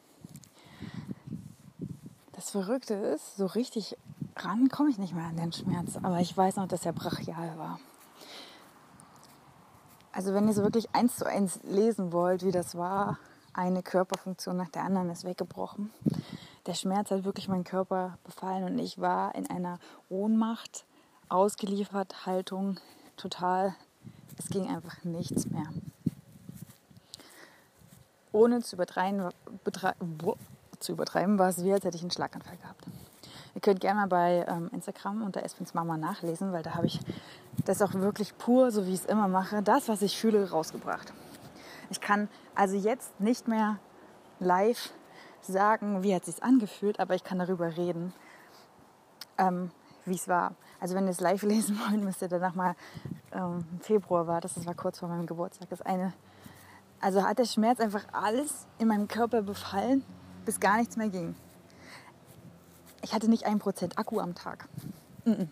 Das 2.33 2.49
Verrückte 2.49 2.95
ist, 2.95 3.37
so 3.37 3.45
richtig 3.45 3.99
ran 4.45 4.69
komme 4.69 4.91
ich 4.91 4.99
nicht 4.99 5.15
mehr 5.15 5.27
an 5.27 5.37
den 5.37 5.53
Schmerz, 5.53 5.97
aber 6.03 6.21
ich 6.21 6.37
weiß 6.37 6.57
noch, 6.57 6.69
dass 6.69 6.87
er 6.87 6.93
brachial 6.93 7.59
war. 7.59 7.81
Also 10.13 10.35
wenn 10.35 10.49
ihr 10.49 10.55
so 10.55 10.63
wirklich 10.63 10.95
eins 10.95 11.17
zu 11.17 11.27
eins 11.27 11.61
lesen 11.63 12.13
wollt, 12.13 12.45
wie 12.45 12.53
das 12.53 12.77
war, 12.77 13.19
eine 13.53 13.83
Körperfunktion 13.83 14.57
nach 14.57 14.69
der 14.69 14.85
anderen 14.85 15.11
ist 15.11 15.25
weggebrochen 15.25 15.91
der 16.67 16.75
Schmerz 16.75 17.11
hat 17.11 17.25
wirklich 17.25 17.49
meinen 17.49 17.65
Körper 17.65 18.19
befallen 18.25 18.65
und 18.65 18.79
ich 18.79 19.01
war 19.01 19.35
in 19.35 19.49
einer 19.49 19.79
Ohnmacht, 20.09 20.85
ausgeliefert, 21.29 22.27
Haltung, 22.27 22.79
total, 23.17 23.75
es 24.39 24.49
ging 24.49 24.69
einfach 24.69 25.03
nichts 25.05 25.47
mehr. 25.47 25.67
Ohne 28.33 28.63
zu 28.63 28.77
übertreiben, 28.77 29.29
zu 30.79 30.93
übertreiben 30.93 31.39
war 31.39 31.49
es 31.49 31.65
wie, 31.65 31.73
als 31.73 31.85
hätte 31.85 31.97
ich 31.97 32.03
einen 32.03 32.11
Schlaganfall 32.11 32.57
gehabt. 32.57 32.87
Ihr 33.61 33.73
könnt 33.73 33.81
gerne 33.81 34.01
mal 34.01 34.07
bei 34.07 34.47
ähm, 34.49 34.71
Instagram 34.73 35.21
unter 35.21 35.45
Espins 35.45 35.75
Mama 35.75 35.99
nachlesen, 35.99 36.51
weil 36.51 36.63
da 36.63 36.77
habe 36.77 36.87
ich 36.87 36.99
das 37.67 37.83
auch 37.83 37.93
wirklich 37.93 38.39
pur, 38.39 38.71
so 38.71 38.87
wie 38.87 38.95
ich 38.95 39.01
es 39.01 39.05
immer 39.05 39.29
mache, 39.29 39.63
das, 39.63 39.87
was 39.87 40.01
ich 40.01 40.19
fühle, 40.19 40.51
rausgebracht. 40.51 41.13
Ich 41.91 42.01
kann 42.01 42.31
also 42.55 42.75
jetzt 42.75 43.21
nicht 43.21 43.49
mehr 43.49 43.79
live 44.39 44.95
sagen, 45.43 46.03
wie 46.03 46.15
hat 46.15 46.27
es 46.27 46.37
sich 46.37 46.43
angefühlt, 46.43 47.01
aber 47.01 47.15
ich 47.15 47.23
kann 47.23 47.39
darüber 47.39 47.77
reden, 47.77 48.15
ähm, 49.37 49.71
wie 50.07 50.15
es 50.15 50.27
war. 50.27 50.55
Also 50.81 50.95
wenn 50.95 51.05
ihr 51.05 51.11
es 51.11 51.21
live 51.21 51.43
lesen 51.53 51.79
wollt, 51.81 52.03
müsst 52.03 52.23
ihr 52.23 52.29
danach 52.29 52.55
mal 52.55 52.75
ähm, 53.33 53.67
Februar 53.83 54.27
war, 54.27 54.41
das, 54.41 54.55
das 54.55 54.65
war 54.65 54.75
kurz 54.75 55.01
vor 55.01 55.11
meinem 55.11 55.27
Geburtstag. 55.27 55.69
Das 55.69 55.83
eine, 55.83 56.15
also 56.99 57.25
hat 57.25 57.39
der 57.39 57.45
Schmerz 57.45 57.79
einfach 57.79 58.05
alles 58.11 58.67
in 58.79 58.89
meinem 58.89 59.07
Körper 59.07 59.43
befallen, 59.43 60.03
bis 60.47 60.59
gar 60.61 60.79
nichts 60.79 60.97
mehr 60.97 61.11
ging. 61.11 61.35
Ich 63.03 63.15
hatte 63.15 63.29
nicht 63.29 63.47
ein 63.47 63.59
Prozent 63.59 63.99
Akku 63.99 64.21
am 64.21 64.35
Tag. 64.35 64.69
Mm 65.25 65.31
-mm. 65.31 65.49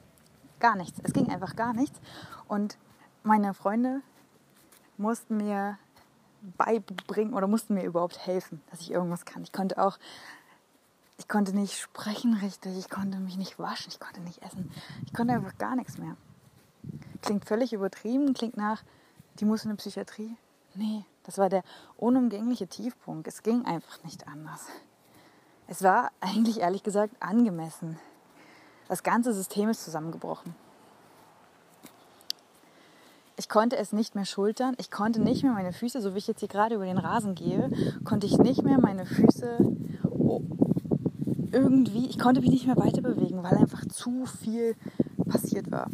Gar 0.60 0.76
nichts. 0.76 1.00
Es 1.02 1.12
ging 1.12 1.30
einfach 1.30 1.56
gar 1.56 1.72
nichts. 1.72 1.98
Und 2.46 2.78
meine 3.22 3.54
Freunde 3.54 4.02
mussten 4.96 5.36
mir 5.36 5.78
beibringen 6.56 7.34
oder 7.34 7.46
mussten 7.46 7.74
mir 7.74 7.84
überhaupt 7.84 8.26
helfen, 8.26 8.60
dass 8.70 8.80
ich 8.80 8.90
irgendwas 8.90 9.24
kann. 9.24 9.42
Ich 9.42 9.52
konnte 9.52 9.78
auch 9.78 9.98
Ich 11.20 11.26
konnte 11.26 11.52
nicht 11.52 11.76
sprechen 11.76 12.34
richtig, 12.34 12.78
ich 12.78 12.88
konnte 12.88 13.18
mich 13.18 13.36
nicht 13.36 13.58
waschen, 13.58 13.88
ich 13.88 13.98
konnte 13.98 14.20
nicht 14.20 14.40
essen. 14.42 14.70
Ich 15.04 15.12
konnte 15.12 15.34
einfach 15.34 15.58
gar 15.58 15.74
nichts 15.74 15.98
mehr. 15.98 16.16
Klingt 17.22 17.44
völlig 17.44 17.72
übertrieben, 17.72 18.34
klingt 18.34 18.56
nach, 18.56 18.84
die 19.40 19.44
muss 19.44 19.64
in 19.64 19.70
eine 19.70 19.76
Psychiatrie. 19.78 20.36
Nee, 20.74 21.04
das 21.24 21.36
war 21.36 21.48
der 21.48 21.64
unumgängliche 21.96 22.68
Tiefpunkt. 22.68 23.26
Es 23.26 23.42
ging 23.42 23.64
einfach 23.64 24.02
nicht 24.04 24.28
anders. 24.28 24.68
Es 25.68 25.82
war 25.82 26.10
eigentlich 26.20 26.60
ehrlich 26.60 26.82
gesagt 26.82 27.14
angemessen. 27.20 27.98
Das 28.88 29.02
ganze 29.02 29.32
System 29.32 29.68
ist 29.68 29.84
zusammengebrochen. 29.84 30.54
Ich 33.36 33.48
konnte 33.48 33.76
es 33.76 33.92
nicht 33.92 34.16
mehr 34.16 34.24
schultern. 34.24 34.74
Ich 34.78 34.90
konnte 34.90 35.20
nicht 35.20 35.44
mehr 35.44 35.52
meine 35.52 35.72
Füße, 35.72 36.00
so 36.00 36.14
wie 36.14 36.18
ich 36.18 36.26
jetzt 36.26 36.40
hier 36.40 36.48
gerade 36.48 36.74
über 36.74 36.86
den 36.86 36.98
Rasen 36.98 37.36
gehe, 37.36 37.70
konnte 38.04 38.26
ich 38.26 38.36
nicht 38.38 38.64
mehr 38.64 38.80
meine 38.80 39.06
Füße 39.06 39.58
irgendwie, 41.52 42.06
ich 42.06 42.18
konnte 42.18 42.40
mich 42.40 42.50
nicht 42.50 42.66
mehr 42.66 42.76
weiter 42.76 43.00
bewegen, 43.00 43.42
weil 43.42 43.56
einfach 43.56 43.84
zu 43.86 44.26
viel 44.26 44.74
passiert 45.28 45.70
war. 45.70 45.88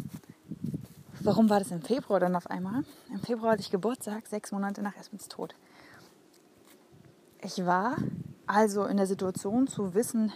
Warum 1.21 1.49
war 1.49 1.59
das 1.59 1.71
im 1.71 1.81
Februar 1.81 2.19
dann 2.19 2.35
auf 2.35 2.49
einmal? 2.49 2.83
Im 3.09 3.19
Februar 3.19 3.53
hatte 3.53 3.61
ich 3.61 3.71
Geburtstag, 3.71 4.27
sechs 4.27 4.51
Monate 4.51 4.81
nach 4.81 4.95
Esmens 4.95 5.27
Tod. 5.27 5.55
Ich 7.41 7.65
war 7.65 7.95
also 8.47 8.85
in 8.85 8.97
der 8.97 9.07
Situation 9.07 9.67
zu 9.67 9.93
wissen, 9.93 10.31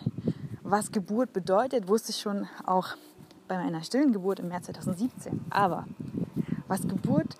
was 0.63 0.91
Geburt 0.91 1.33
bedeutet, 1.33 1.87
wusste 1.87 2.11
ich 2.11 2.19
schon 2.19 2.47
auch 2.65 2.95
bei 3.47 3.57
meiner 3.57 3.83
stillen 3.83 4.13
Geburt 4.13 4.39
im 4.39 4.49
März 4.49 4.67
2017. 4.67 5.45
Aber 5.49 5.85
was 6.67 6.87
Geburt 6.87 7.35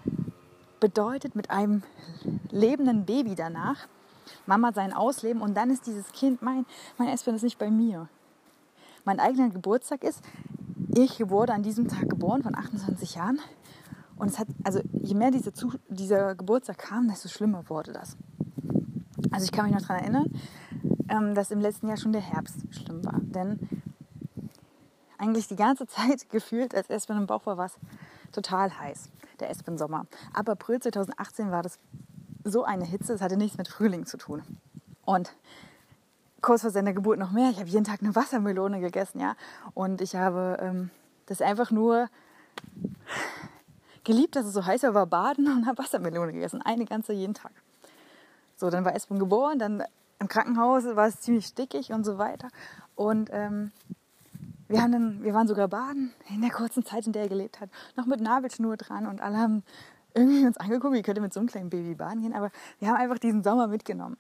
bedeutet 0.79 1.36
mit 1.36 1.49
einem 1.51 1.84
lebenden 2.49 3.05
Baby 3.05 3.36
danach, 3.36 3.88
Mama 4.45 4.71
sein 4.73 4.93
Ausleben 4.93 5.41
und 5.41 5.55
dann 5.55 5.69
ist 5.69 5.86
dieses 5.86 6.12
Kind, 6.12 6.41
mein, 6.41 6.65
mein 6.97 7.10
Espen 7.10 7.36
ist 7.36 7.43
nicht 7.43 7.60
bei 7.60 7.69
mir. 7.69 8.08
Mein 9.05 9.19
eigener 9.19 9.49
Geburtstag 9.49 10.03
ist, 10.03 10.21
ich 10.95 11.29
wurde 11.29 11.53
an 11.53 11.63
diesem 11.63 11.88
Tag 11.88 12.10
geboren, 12.10 12.43
von 12.43 12.55
28 12.55 13.15
Jahren. 13.15 13.39
Und 14.17 14.29
es 14.29 14.39
hat, 14.39 14.47
also 14.63 14.82
je 14.91 15.15
mehr 15.15 15.32
diese, 15.32 15.51
dieser 15.88 16.36
Geburtstag 16.36 16.77
kam, 16.77 17.08
desto 17.08 17.29
schlimmer 17.29 17.69
wurde 17.69 17.93
das. 17.93 18.17
Also 19.32 19.45
ich 19.45 19.51
kann 19.51 19.65
mich 19.65 19.73
noch 19.73 19.82
daran 19.82 20.03
erinnern, 20.03 20.34
ähm, 21.10 21.36
dass 21.36 21.51
im 21.51 21.60
letzten 21.60 21.88
Jahr 21.88 21.97
schon 21.97 22.12
der 22.12 22.21
Herbst 22.21 22.58
schlimm 22.71 23.03
war. 23.05 23.19
Denn 23.21 23.60
eigentlich 25.17 25.47
die 25.47 25.55
ganze 25.55 25.88
Zeit 25.88 26.29
gefühlt, 26.29 26.73
als 26.75 26.89
Espen 26.89 27.17
im 27.17 27.27
Bauch 27.27 27.45
war, 27.45 27.58
war 27.58 27.65
es 27.65 27.77
total 28.32 28.77
heiß, 28.79 29.10
der 29.39 29.49
Espen-Sommer. 29.49 30.05
Ab 30.34 30.49
April 30.49 30.79
2018 30.79 31.51
war 31.51 31.63
das 31.63 31.79
so 32.43 32.63
eine 32.63 32.86
Hitze, 32.86 33.13
es 33.13 33.21
hatte 33.21 33.38
nichts 33.38 33.58
mit 33.58 33.67
Frühling 33.67 34.05
zu 34.05 34.17
tun. 34.17 34.43
Und 35.05 35.36
kurz 36.41 36.62
vor 36.62 36.71
seiner 36.71 36.93
Geburt 36.93 37.19
noch 37.19 37.32
mehr, 37.32 37.49
ich 37.49 37.60
habe 37.60 37.69
jeden 37.69 37.84
Tag 37.84 38.01
eine 38.01 38.15
Wassermelone 38.15 38.79
gegessen, 38.79 39.19
ja. 39.19 39.36
Und 39.73 40.01
ich 40.01 40.15
habe 40.15 40.58
ähm, 40.62 40.89
das 41.25 41.41
einfach 41.41 41.71
nur 41.71 42.08
geliebt, 44.03 44.36
dass 44.36 44.45
es 44.45 44.53
so 44.53 44.65
heiß 44.65 44.84
war, 44.84 44.93
war 44.93 45.05
baden 45.05 45.47
und 45.47 45.65
habe 45.65 45.84
Wassermelone 45.84 46.34
gegessen. 46.34 46.62
Eine 46.62 46.86
ganze 46.86 47.13
jeden 47.13 47.34
Tag. 47.34 47.51
So, 48.60 48.69
dann 48.69 48.84
war 48.84 48.93
Espen 48.93 49.19
geboren, 49.19 49.58
dann 49.58 49.84
im 50.19 50.28
Krankenhaus 50.28 50.84
war 50.84 51.08
es 51.08 51.22
ziemlich 51.22 51.45
stickig 51.45 51.91
und 51.93 52.04
so 52.04 52.17
weiter. 52.17 52.50
Und 52.95 53.30
ähm, 53.32 53.72
wir, 54.67 54.82
haben 54.82 54.91
dann, 54.91 55.24
wir 55.24 55.34
waren 55.34 55.48
sogar 55.48 55.69
baden 55.69 56.13
in 56.30 56.41
der 56.41 56.52
kurzen 56.52 56.84
Zeit, 56.86 57.08
in 57.08 57.13
der 57.13 57.24
er 57.24 57.30
gelebt 57.30 57.62
hat, 57.62 57.69
noch 57.95 58.06
mit 58.06 58.19
Nabelschnur 58.19 58.76
dran 58.76 59.06
und 59.08 59.22
alle 59.22 59.38
haben 59.38 59.63
irgendwie 60.13 60.45
uns 60.45 60.58
angeguckt, 60.58 60.93
wie 60.93 61.02
könnte 61.02 61.22
mit 61.22 61.34
so 61.34 61.39
einem 61.39 61.48
kleinen 61.48 61.69
Baby 61.69 61.95
baden 61.95 62.22
gehen. 62.22 62.34
Aber 62.34 62.52
wir 62.80 62.89
haben 62.89 62.98
einfach 62.98 63.19
diesen 63.19 63.43
Sommer 63.43 63.67
mitgenommen. 63.67 64.17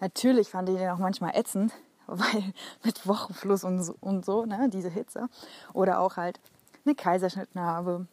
Natürlich 0.00 0.48
fand 0.48 0.70
ich 0.70 0.76
den 0.76 0.88
auch 0.88 0.98
manchmal 0.98 1.36
ätzend, 1.36 1.72
weil 2.06 2.54
mit 2.82 3.06
Wochenfluss 3.06 3.62
und 3.62 3.82
so, 3.82 3.94
und 4.00 4.24
so 4.24 4.46
ne, 4.46 4.70
diese 4.72 4.88
Hitze. 4.88 5.28
Oder 5.74 6.00
auch 6.00 6.16
halt 6.16 6.40
eine 6.86 6.94
Kaiserschnittnarbe. 6.94 8.06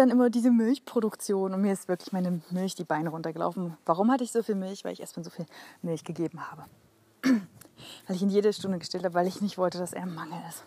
Dann 0.00 0.08
immer 0.08 0.30
diese 0.30 0.50
Milchproduktion 0.50 1.52
und 1.52 1.60
mir 1.60 1.74
ist 1.74 1.86
wirklich 1.86 2.10
meine 2.10 2.40
Milch 2.48 2.74
die 2.74 2.84
Beine 2.84 3.10
runtergelaufen. 3.10 3.76
Warum 3.84 4.10
hatte 4.10 4.24
ich 4.24 4.32
so 4.32 4.42
viel 4.42 4.54
Milch? 4.54 4.82
Weil 4.82 4.94
ich 4.94 5.00
erstmal 5.00 5.24
so 5.24 5.28
viel 5.28 5.44
Milch 5.82 6.04
gegeben 6.04 6.40
habe. 6.50 6.64
weil 8.06 8.16
ich 8.16 8.22
ihn 8.22 8.30
jede 8.30 8.50
Stunde 8.54 8.78
gestillt 8.78 9.04
habe, 9.04 9.12
weil 9.12 9.26
ich 9.26 9.42
nicht 9.42 9.58
wollte, 9.58 9.76
dass 9.76 9.92
er 9.92 10.04
im 10.04 10.14
Mangel 10.14 10.38
ist. 10.48 10.64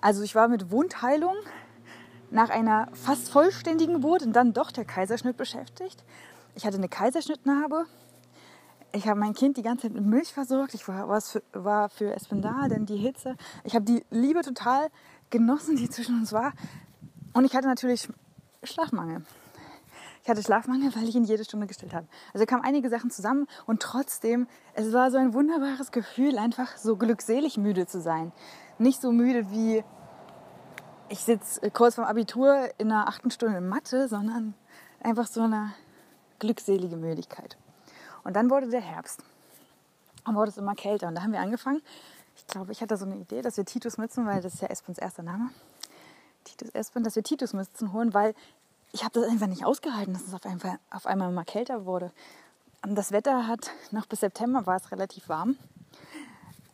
Also 0.00 0.22
ich 0.22 0.34
war 0.34 0.48
mit 0.48 0.70
Wundheilung 0.70 1.34
nach 2.30 2.48
einer 2.48 2.88
fast 2.94 3.28
vollständigen 3.28 3.92
Geburt 3.96 4.22
und 4.22 4.32
dann 4.32 4.54
doch 4.54 4.72
der 4.72 4.86
Kaiserschnitt 4.86 5.36
beschäftigt. 5.36 6.02
Ich 6.54 6.64
hatte 6.64 6.78
eine 6.78 6.88
Kaiserschnittnarbe. 6.88 7.84
Ich 8.92 9.08
habe 9.08 9.20
mein 9.20 9.34
Kind 9.34 9.58
die 9.58 9.62
ganze 9.62 9.88
Zeit 9.88 9.92
mit 9.92 10.06
Milch 10.06 10.32
versorgt. 10.32 10.72
Ich 10.72 10.88
war, 10.88 11.20
für, 11.20 11.42
war 11.52 11.90
für 11.90 12.14
Espen 12.14 12.40
da, 12.40 12.66
denn 12.68 12.86
die 12.86 12.96
Hitze. 12.96 13.36
Ich 13.62 13.74
habe 13.74 13.84
die 13.84 14.06
Liebe 14.08 14.40
total 14.40 14.88
genossen, 15.28 15.76
die 15.76 15.90
zwischen 15.90 16.18
uns 16.18 16.32
war. 16.32 16.54
Und 17.34 17.44
ich 17.44 17.54
hatte 17.54 17.66
natürlich 17.66 18.08
Schlafmangel. 18.62 19.24
Ich 20.22 20.28
hatte 20.28 20.42
Schlafmangel, 20.42 20.94
weil 20.94 21.08
ich 21.08 21.16
ihn 21.16 21.24
jede 21.24 21.44
Stunde 21.44 21.66
gestillt 21.66 21.94
habe. 21.94 22.06
Also 22.32 22.46
kamen 22.46 22.62
einige 22.62 22.88
Sachen 22.88 23.10
zusammen 23.10 23.48
und 23.66 23.82
trotzdem, 23.82 24.46
es 24.74 24.92
war 24.92 25.10
so 25.10 25.18
ein 25.18 25.34
wunderbares 25.34 25.90
Gefühl, 25.90 26.38
einfach 26.38 26.76
so 26.76 26.96
glückselig 26.96 27.56
müde 27.56 27.86
zu 27.86 28.00
sein. 28.00 28.32
Nicht 28.78 29.00
so 29.00 29.10
müde 29.10 29.50
wie 29.50 29.82
ich 31.08 31.20
sitze 31.20 31.70
kurz 31.72 31.96
vorm 31.96 32.06
Abitur 32.06 32.70
in 32.78 32.90
einer 32.90 33.06
achten 33.06 33.30
Stunde 33.30 33.60
Mathe, 33.60 34.08
sondern 34.08 34.54
einfach 35.02 35.26
so 35.26 35.42
eine 35.42 35.74
glückselige 36.38 36.96
Müdigkeit. 36.96 37.58
Und 38.24 38.34
dann 38.34 38.48
wurde 38.48 38.68
der 38.68 38.80
Herbst. 38.80 39.22
Und 40.24 40.36
wurde 40.36 40.50
es 40.50 40.56
immer 40.56 40.74
kälter. 40.74 41.08
Und 41.08 41.16
da 41.16 41.22
haben 41.22 41.32
wir 41.32 41.40
angefangen. 41.40 41.82
Ich 42.36 42.46
glaube, 42.46 42.72
ich 42.72 42.80
hatte 42.80 42.96
so 42.96 43.04
eine 43.04 43.16
Idee, 43.16 43.42
dass 43.42 43.56
wir 43.56 43.64
Titusmützen, 43.64 44.24
weil 44.24 44.40
das 44.40 44.54
ist 44.54 44.62
ja 44.62 44.68
Espens 44.68 44.96
erster 44.96 45.22
Name, 45.22 45.50
Titus 46.44 46.70
Espen, 46.70 47.04
dass 47.04 47.16
wir 47.16 47.22
Titusmützen 47.22 47.92
holen, 47.92 48.14
weil 48.14 48.34
ich 48.92 49.04
habe 49.04 49.20
das 49.20 49.30
einfach 49.30 49.46
nicht 49.46 49.64
ausgehalten, 49.64 50.12
dass 50.12 50.22
es 50.22 50.34
auf 50.34 50.44
einmal, 50.44 50.78
auf 50.90 51.06
einmal 51.06 51.32
mal 51.32 51.44
kälter 51.44 51.86
wurde. 51.86 52.12
Das 52.82 53.12
Wetter 53.12 53.46
hat 53.46 53.70
noch 53.90 54.06
bis 54.06 54.20
September 54.20 54.66
war 54.66 54.76
es 54.76 54.90
relativ 54.90 55.28
warm. 55.28 55.56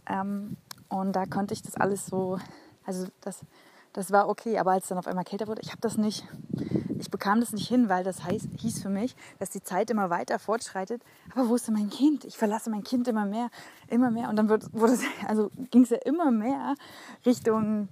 Ähm, 0.06 0.56
und 0.88 1.12
da 1.12 1.26
konnte 1.26 1.54
ich 1.54 1.62
das 1.62 1.74
alles 1.74 2.06
so, 2.06 2.38
also 2.84 3.06
das 3.20 3.44
das 3.92 4.12
war 4.12 4.28
okay, 4.28 4.58
aber 4.58 4.72
als 4.72 4.84
es 4.84 4.88
dann 4.90 4.98
auf 4.98 5.06
einmal 5.06 5.24
kälter 5.24 5.48
wurde, 5.48 5.62
ich 5.62 5.70
habe 5.70 5.80
das 5.80 5.96
nicht, 5.96 6.24
ich 6.98 7.10
bekam 7.10 7.40
das 7.40 7.52
nicht 7.52 7.66
hin, 7.66 7.88
weil 7.88 8.04
das 8.04 8.22
heiß, 8.22 8.48
hieß 8.56 8.82
für 8.82 8.88
mich, 8.88 9.16
dass 9.38 9.50
die 9.50 9.62
Zeit 9.62 9.90
immer 9.90 10.10
weiter 10.10 10.38
fortschreitet. 10.38 11.02
Aber 11.34 11.48
wo 11.48 11.54
ist 11.54 11.66
denn 11.66 11.74
mein 11.74 11.90
Kind? 11.90 12.24
Ich 12.24 12.36
verlasse 12.36 12.70
mein 12.70 12.84
Kind 12.84 13.08
immer 13.08 13.24
mehr, 13.24 13.50
immer 13.88 14.10
mehr. 14.10 14.28
Und 14.28 14.36
dann 14.36 14.48
wurde, 14.48 14.66
wurde 14.72 14.98
also 15.26 15.50
ging 15.70 15.82
es 15.82 15.90
ja 15.90 15.98
immer 16.04 16.30
mehr 16.30 16.74
Richtung, 17.24 17.88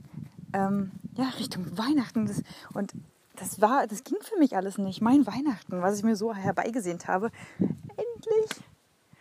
ähm, 0.53 0.93
ja, 1.17 1.29
Richtung 1.39 1.77
Weihnachten. 1.77 2.27
Das, 2.27 2.43
und 2.75 2.93
das 3.37 3.61
war, 3.61 3.87
das 3.87 4.05
ging 4.05 4.19
für 4.21 4.39
mich 4.39 4.57
alles 4.57 4.79
nicht. 4.79 5.01
Mein 5.03 5.27
Weihnachten, 5.27 5.83
was 5.83 5.99
ich 5.99 6.05
mir 6.05 6.17
so 6.17 6.35
herbeigesehnt 6.35 7.09
habe, 7.09 7.31
endlich 7.59 8.63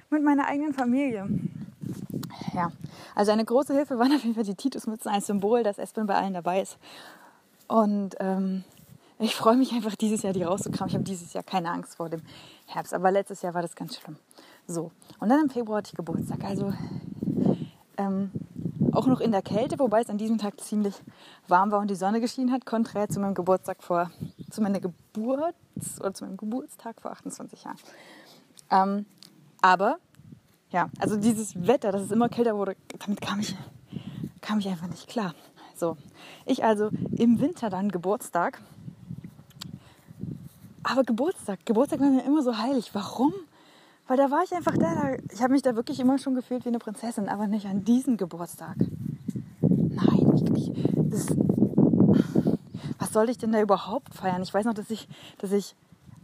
mit 0.09 0.23
meiner 0.23 0.47
eigenen 0.47 0.73
Familie 0.73 1.27
ja, 2.55 2.71
also 3.13 3.31
eine 3.31 3.45
große 3.45 3.73
Hilfe 3.73 3.99
waren 3.99 4.13
auf 4.13 4.23
jeden 4.23 4.35
Fall 4.35 4.43
die 4.43 4.55
Titusmützen 4.55 5.11
als 5.11 5.27
Symbol, 5.27 5.63
dass 5.63 5.77
Espen 5.77 6.07
bei 6.07 6.15
allen 6.15 6.33
dabei 6.33 6.61
ist. 6.61 6.77
Und 7.67 8.15
ähm, 8.19 8.63
ich 9.19 9.35
freue 9.35 9.55
mich 9.55 9.73
einfach 9.73 9.95
dieses 9.95 10.21
Jahr, 10.23 10.33
die 10.33 10.43
rauszukramen. 10.43 10.89
Ich 10.89 10.95
habe 10.95 11.03
dieses 11.03 11.33
Jahr 11.33 11.43
keine 11.43 11.69
Angst 11.71 11.95
vor 11.95 12.09
dem 12.09 12.21
Herbst, 12.65 12.93
aber 12.93 13.11
letztes 13.11 13.41
Jahr 13.41 13.53
war 13.53 13.61
das 13.61 13.75
ganz 13.75 13.97
schlimm. 13.97 14.17
So, 14.67 14.91
und 15.19 15.29
dann 15.29 15.41
im 15.41 15.49
Februar 15.49 15.79
hatte 15.79 15.89
ich 15.91 15.97
Geburtstag. 15.97 16.43
Also 16.43 16.73
ähm, 17.97 18.31
auch 18.95 19.07
noch 19.07 19.19
in 19.19 19.31
der 19.31 19.41
Kälte, 19.41 19.79
wobei 19.79 20.01
es 20.01 20.09
an 20.09 20.17
diesem 20.17 20.37
Tag 20.37 20.59
ziemlich 20.61 20.95
warm 21.47 21.71
war 21.71 21.79
und 21.79 21.89
die 21.89 21.95
Sonne 21.95 22.21
geschienen 22.21 22.51
hat, 22.51 22.65
konträr 22.65 23.09
zu 23.09 23.19
meinem 23.19 23.33
Geburtstag 23.33 23.83
vor, 23.83 24.11
zu 24.49 24.61
meiner 24.61 24.79
Geburt 24.79 25.55
oder 25.99 26.13
zu 26.13 26.25
meinem 26.25 26.37
Geburtstag 26.37 27.01
vor 27.01 27.11
28 27.11 27.63
Jahren. 27.63 27.77
Ähm, 28.71 29.05
aber 29.61 29.97
ja, 30.71 30.89
also 30.99 31.17
dieses 31.17 31.67
Wetter, 31.67 31.91
dass 31.91 32.01
es 32.01 32.11
immer 32.11 32.29
kälter 32.29 32.57
wurde, 32.57 32.75
damit 32.99 33.21
kam 33.21 33.39
ich, 33.39 33.55
kam 34.41 34.59
ich 34.59 34.67
einfach 34.67 34.87
nicht 34.87 35.07
klar. 35.07 35.33
So, 35.75 35.97
ich 36.45 36.63
also 36.63 36.89
im 37.17 37.39
Winter 37.39 37.69
dann 37.69 37.89
Geburtstag. 37.89 38.61
Aber 40.83 41.03
Geburtstag, 41.03 41.65
Geburtstag 41.65 41.99
war 41.99 42.09
mir 42.09 42.23
immer 42.23 42.43
so 42.43 42.57
heilig. 42.57 42.91
Warum? 42.93 43.33
Weil 44.07 44.17
da 44.17 44.29
war 44.29 44.43
ich 44.43 44.53
einfach 44.53 44.77
da. 44.77 45.15
Ich 45.31 45.41
habe 45.41 45.53
mich 45.53 45.61
da 45.61 45.75
wirklich 45.75 45.99
immer 45.99 46.17
schon 46.17 46.35
gefühlt 46.35 46.65
wie 46.65 46.69
eine 46.69 46.79
Prinzessin, 46.79 47.27
aber 47.27 47.47
nicht 47.47 47.65
an 47.65 47.83
diesem 47.83 48.17
Geburtstag. 48.17 48.75
Nein, 49.61 50.31
ich, 50.35 50.69
ich 50.69 50.71
das, 50.95 51.27
was 52.99 53.11
soll 53.11 53.29
ich 53.29 53.37
denn 53.37 53.51
da 53.51 53.61
überhaupt 53.61 54.13
feiern? 54.13 54.43
Ich 54.43 54.53
weiß 54.53 54.65
noch, 54.65 54.73
dass 54.73 54.91
ich, 54.91 55.07
dass 55.39 55.51
ich 55.51 55.75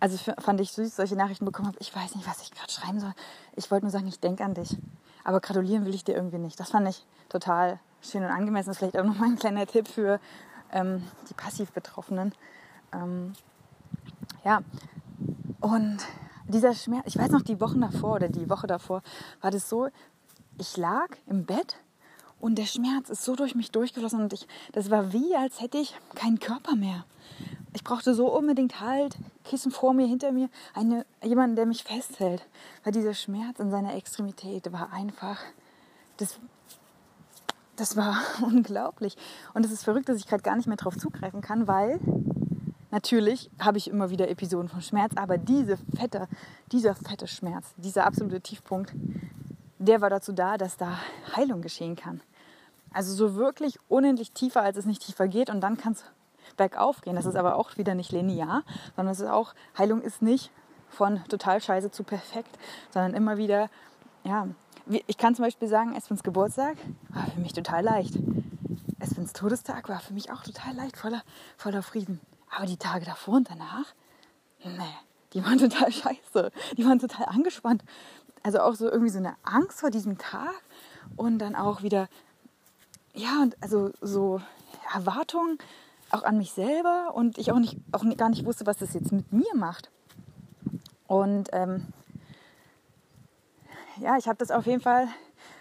also 0.01 0.17
fand 0.39 0.59
ich 0.59 0.71
süß, 0.71 0.95
solche 0.95 1.15
Nachrichten 1.15 1.45
bekommen 1.45 1.67
habe. 1.67 1.77
Ich 1.79 1.95
weiß 1.95 2.15
nicht, 2.15 2.27
was 2.27 2.41
ich 2.41 2.51
gerade 2.51 2.71
schreiben 2.71 2.99
soll. 2.99 3.13
Ich 3.55 3.69
wollte 3.69 3.85
nur 3.85 3.91
sagen, 3.91 4.07
ich 4.07 4.19
denke 4.19 4.43
an 4.43 4.55
dich. 4.55 4.75
Aber 5.23 5.39
gratulieren 5.39 5.85
will 5.85 5.93
ich 5.93 6.03
dir 6.03 6.15
irgendwie 6.15 6.39
nicht. 6.39 6.59
Das 6.59 6.71
fand 6.71 6.89
ich 6.89 7.05
total 7.29 7.79
schön 8.01 8.23
und 8.23 8.31
angemessen. 8.31 8.73
Vielleicht 8.73 8.97
auch 8.97 9.05
nochmal 9.05 9.29
ein 9.29 9.37
kleiner 9.37 9.67
Tipp 9.67 9.87
für 9.87 10.19
ähm, 10.71 11.03
die 11.29 11.35
passiv 11.35 11.71
Betroffenen. 11.71 12.33
Ähm, 12.91 13.33
ja, 14.43 14.61
und 15.59 15.99
dieser 16.51 16.73
Schmerz, 16.73 17.03
ich 17.07 17.17
weiß 17.17 17.31
noch, 17.31 17.41
die 17.41 17.59
Wochen 17.59 17.81
davor 17.81 18.15
oder 18.15 18.29
die 18.29 18.49
Woche 18.49 18.67
davor 18.67 19.01
war 19.41 19.51
das 19.51 19.69
so, 19.69 19.89
ich 20.57 20.77
lag 20.77 21.09
im 21.27 21.45
Bett 21.45 21.77
und 22.39 22.57
der 22.57 22.65
Schmerz 22.65 23.09
ist 23.09 23.23
so 23.23 23.35
durch 23.35 23.55
mich 23.55 23.71
durchgeflossen 23.71 24.21
und 24.21 24.33
ich, 24.33 24.47
das 24.71 24.89
war 24.89 25.13
wie, 25.13 25.35
als 25.35 25.61
hätte 25.61 25.77
ich 25.77 25.95
keinen 26.15 26.39
Körper 26.39 26.75
mehr. 26.75 27.05
Ich 27.73 27.83
brauchte 27.83 28.13
so 28.13 28.35
unbedingt 28.35 28.81
Halt, 28.81 29.15
Kissen 29.45 29.71
vor 29.71 29.93
mir, 29.93 30.05
hinter 30.05 30.31
mir, 30.31 30.49
eine, 30.73 31.05
jemanden, 31.23 31.55
der 31.55 31.65
mich 31.65 31.83
festhält. 31.83 32.45
Weil 32.83 32.91
dieser 32.91 33.13
Schmerz 33.13 33.59
in 33.59 33.71
seiner 33.71 33.95
Extremität 33.95 34.71
war 34.73 34.91
einfach, 34.91 35.37
das, 36.17 36.39
das 37.75 37.95
war 37.95 38.17
unglaublich. 38.41 39.15
Und 39.53 39.65
es 39.65 39.71
ist 39.71 39.83
verrückt, 39.83 40.09
dass 40.09 40.17
ich 40.17 40.27
gerade 40.27 40.43
gar 40.43 40.57
nicht 40.57 40.67
mehr 40.67 40.77
drauf 40.77 40.97
zugreifen 40.97 41.41
kann, 41.41 41.67
weil 41.67 41.99
natürlich 42.91 43.49
habe 43.59 43.77
ich 43.77 43.89
immer 43.89 44.09
wieder 44.09 44.29
Episoden 44.29 44.69
von 44.69 44.81
Schmerz, 44.81 45.13
aber 45.15 45.37
diese 45.37 45.77
fette, 45.95 46.27
dieser 46.71 46.95
fette 46.95 47.27
Schmerz, 47.27 47.73
dieser 47.77 48.05
absolute 48.05 48.41
Tiefpunkt, 48.41 48.93
der 49.79 50.01
war 50.01 50.09
dazu 50.09 50.31
da, 50.31 50.57
dass 50.57 50.77
da 50.77 50.99
Heilung 51.35 51.61
geschehen 51.61 51.95
kann. 51.95 52.21
Also 52.93 53.13
so 53.13 53.35
wirklich 53.35 53.79
unendlich 53.87 54.31
tiefer, 54.31 54.61
als 54.61 54.77
es 54.77 54.85
nicht 54.85 55.01
tiefer 55.01 55.27
geht 55.27 55.49
und 55.49 55.61
dann 55.61 55.77
kann 55.77 55.93
es 55.93 56.03
bergauf 56.57 57.01
gehen. 57.01 57.15
Das 57.15 57.25
ist 57.25 57.35
aber 57.35 57.55
auch 57.55 57.77
wieder 57.77 57.95
nicht 57.95 58.11
linear, 58.11 58.63
sondern 58.95 59.13
es 59.13 59.19
ist 59.21 59.29
auch, 59.29 59.53
Heilung 59.77 60.01
ist 60.01 60.21
nicht 60.21 60.51
von 60.89 61.23
total 61.29 61.61
scheiße 61.61 61.91
zu 61.91 62.03
perfekt, 62.03 62.57
sondern 62.91 63.13
immer 63.13 63.37
wieder, 63.37 63.69
ja, 64.23 64.47
ich 65.07 65.17
kann 65.17 65.35
zum 65.35 65.45
Beispiel 65.45 65.67
sagen, 65.67 65.95
Espens 65.95 66.23
Geburtstag 66.23 66.75
war 67.09 67.25
für 67.27 67.39
mich 67.39 67.53
total 67.53 67.83
leicht. 67.83 68.15
Espens 68.99 69.33
Todestag 69.33 69.89
war 69.89 69.99
für 69.99 70.13
mich 70.13 70.31
auch 70.31 70.43
total 70.43 70.75
leicht, 70.75 70.97
voller, 70.97 71.21
voller 71.57 71.81
Frieden. 71.81 72.19
Aber 72.55 72.65
die 72.65 72.77
Tage 72.77 73.05
davor 73.05 73.35
und 73.35 73.49
danach, 73.49 73.85
nee, 74.63 74.95
die 75.33 75.43
waren 75.43 75.57
total 75.57 75.91
scheiße. 75.91 76.51
Die 76.77 76.85
waren 76.85 76.99
total 76.99 77.25
angespannt. 77.25 77.83
Also 78.43 78.59
auch 78.59 78.75
so 78.75 78.89
irgendwie 78.89 79.11
so 79.11 79.19
eine 79.19 79.35
Angst 79.43 79.79
vor 79.79 79.91
diesem 79.91 80.17
Tag 80.17 80.61
und 81.15 81.39
dann 81.39 81.55
auch 81.55 81.83
wieder 81.83 82.07
ja, 83.13 83.41
und 83.41 83.57
also 83.61 83.91
so 84.01 84.41
Erwartungen 84.93 85.57
auch 86.11 86.23
an 86.23 86.37
mich 86.37 86.51
selber 86.51 87.11
und 87.13 87.37
ich 87.37 87.51
auch, 87.51 87.59
nicht, 87.59 87.77
auch 87.91 88.03
gar 88.17 88.29
nicht 88.29 88.45
wusste, 88.45 88.65
was 88.65 88.77
das 88.77 88.93
jetzt 88.93 89.11
mit 89.11 89.31
mir 89.31 89.55
macht. 89.55 89.89
Und 91.07 91.49
ähm, 91.53 91.87
ja, 93.97 94.17
ich 94.17 94.27
habe 94.27 94.37
das 94.37 94.51
auf 94.51 94.65
jeden 94.65 94.81
Fall, 94.81 95.07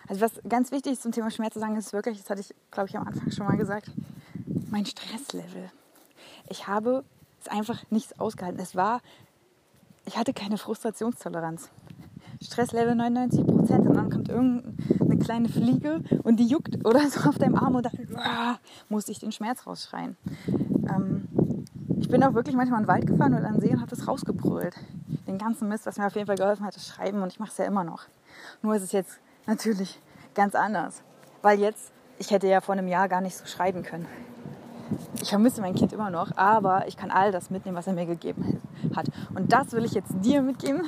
also 0.09 0.21
was 0.21 0.33
ganz 0.49 0.71
wichtig 0.71 0.93
ist 0.93 1.03
zum 1.03 1.13
Thema 1.13 1.31
Schmerz 1.31 1.55
zu 1.55 1.61
sagen, 1.61 1.77
ist 1.77 1.93
wirklich, 1.93 2.19
das 2.19 2.31
hatte 2.31 2.41
ich, 2.41 2.55
glaube 2.71 2.89
ich, 2.89 2.97
am 2.97 3.07
Anfang 3.07 3.31
schon 3.31 3.47
mal 3.47 3.57
gesagt, 3.57 3.91
mein 4.71 4.87
Stresslevel. 4.87 5.71
Ich 6.49 6.67
habe 6.67 7.05
es 7.41 7.49
einfach 7.49 7.79
nichts 7.91 8.19
ausgehalten. 8.19 8.61
Es 8.61 8.77
war, 8.77 9.01
ich 10.05 10.17
hatte 10.17 10.33
keine 10.33 10.59
Frustrationstoleranz. 10.59 11.71
Stresslevel 12.43 12.95
99 12.95 13.47
Prozent 13.47 13.87
und 13.87 13.95
dann 13.95 14.11
kommt 14.11 14.29
irgendeine 14.31 15.19
kleine 15.19 15.49
Fliege 15.49 16.01
und 16.23 16.37
die 16.37 16.47
juckt 16.47 16.87
oder 16.87 17.01
so 17.11 17.29
auf 17.29 17.39
deinem 17.39 17.55
Arm 17.55 17.75
und 17.75 17.85
dann 17.85 18.17
ah, 18.17 18.57
muss 18.89 19.09
ich 19.09 19.19
den 19.19 19.33
Schmerz 19.33 19.67
rausschreien. 19.67 20.17
Ähm, 20.49 21.29
ich 22.01 22.09
bin 22.09 22.25
auch 22.25 22.33
wirklich 22.33 22.57
manchmal 22.57 22.81
in 22.81 22.87
den 22.87 22.89
Wald 22.89 23.07
gefahren 23.07 23.35
und 23.35 23.45
an 23.45 23.61
See 23.61 23.71
und 23.71 23.81
habe 23.81 23.91
das 23.91 24.09
rausgebrüllt. 24.09 24.75
Den 25.27 25.37
ganzen 25.37 25.69
Mist, 25.69 25.85
was 25.85 25.99
mir 25.99 26.07
auf 26.07 26.15
jeden 26.15 26.27
Fall 26.27 26.37
geholfen 26.37 26.65
hat, 26.65 26.75
das 26.75 26.87
Schreiben 26.87 27.23
und 27.23 27.31
ich 27.31 27.39
mache 27.39 27.51
es 27.51 27.59
ja 27.59 27.67
immer 27.67 27.85
noch. 27.85 28.05
Nur 28.63 28.75
ist 28.75 28.83
es 28.83 28.93
jetzt 28.93 29.19
natürlich 29.47 30.01
ganz 30.35 30.55
anders, 30.55 31.03
weil 31.43 31.61
jetzt, 31.61 31.93
ich 32.19 32.31
hätte 32.31 32.49
ja 32.49 32.63
vor 32.63 32.73
einem 32.73 32.89
Jahr 32.89 33.09
gar 33.09 33.21
nicht 33.21 33.37
so 33.37 33.45
schreiben 33.47 33.83
können. 33.83 34.07
Ich 35.21 35.31
vermisse 35.31 35.61
mein 35.61 35.75
Kind 35.75 35.93
immer 35.93 36.11
noch, 36.11 36.37
aber 36.37 36.89
ich 36.89 36.97
kann 36.97 37.11
all 37.11 37.33
das 37.33 37.51
mitnehmen, 37.51 37.77
was 37.77 37.87
er 37.87 37.93
mir 37.93 38.07
gegeben 38.07 38.61
hat. 38.95 39.07
Und 39.35 39.53
das 39.53 39.73
will 39.73 39.85
ich 39.85 39.93
jetzt 39.93 40.13
dir 40.23 40.43
mitgeben, 40.43 40.83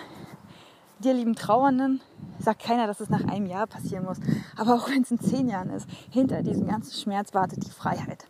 dir 0.98 1.14
lieben 1.14 1.34
Trauernden, 1.34 2.00
sagt 2.38 2.62
keiner, 2.62 2.86
dass 2.86 3.00
es 3.00 3.10
nach 3.10 3.24
einem 3.24 3.46
Jahr 3.46 3.66
passieren 3.66 4.04
muss. 4.04 4.18
Aber 4.56 4.74
auch 4.74 4.88
wenn 4.88 5.02
es 5.02 5.10
in 5.10 5.20
zehn 5.20 5.48
Jahren 5.48 5.70
ist, 5.70 5.88
hinter 6.10 6.42
diesem 6.42 6.66
ganzen 6.66 6.92
Schmerz 6.92 7.34
wartet 7.34 7.64
die 7.64 7.70
Freiheit. 7.70 8.24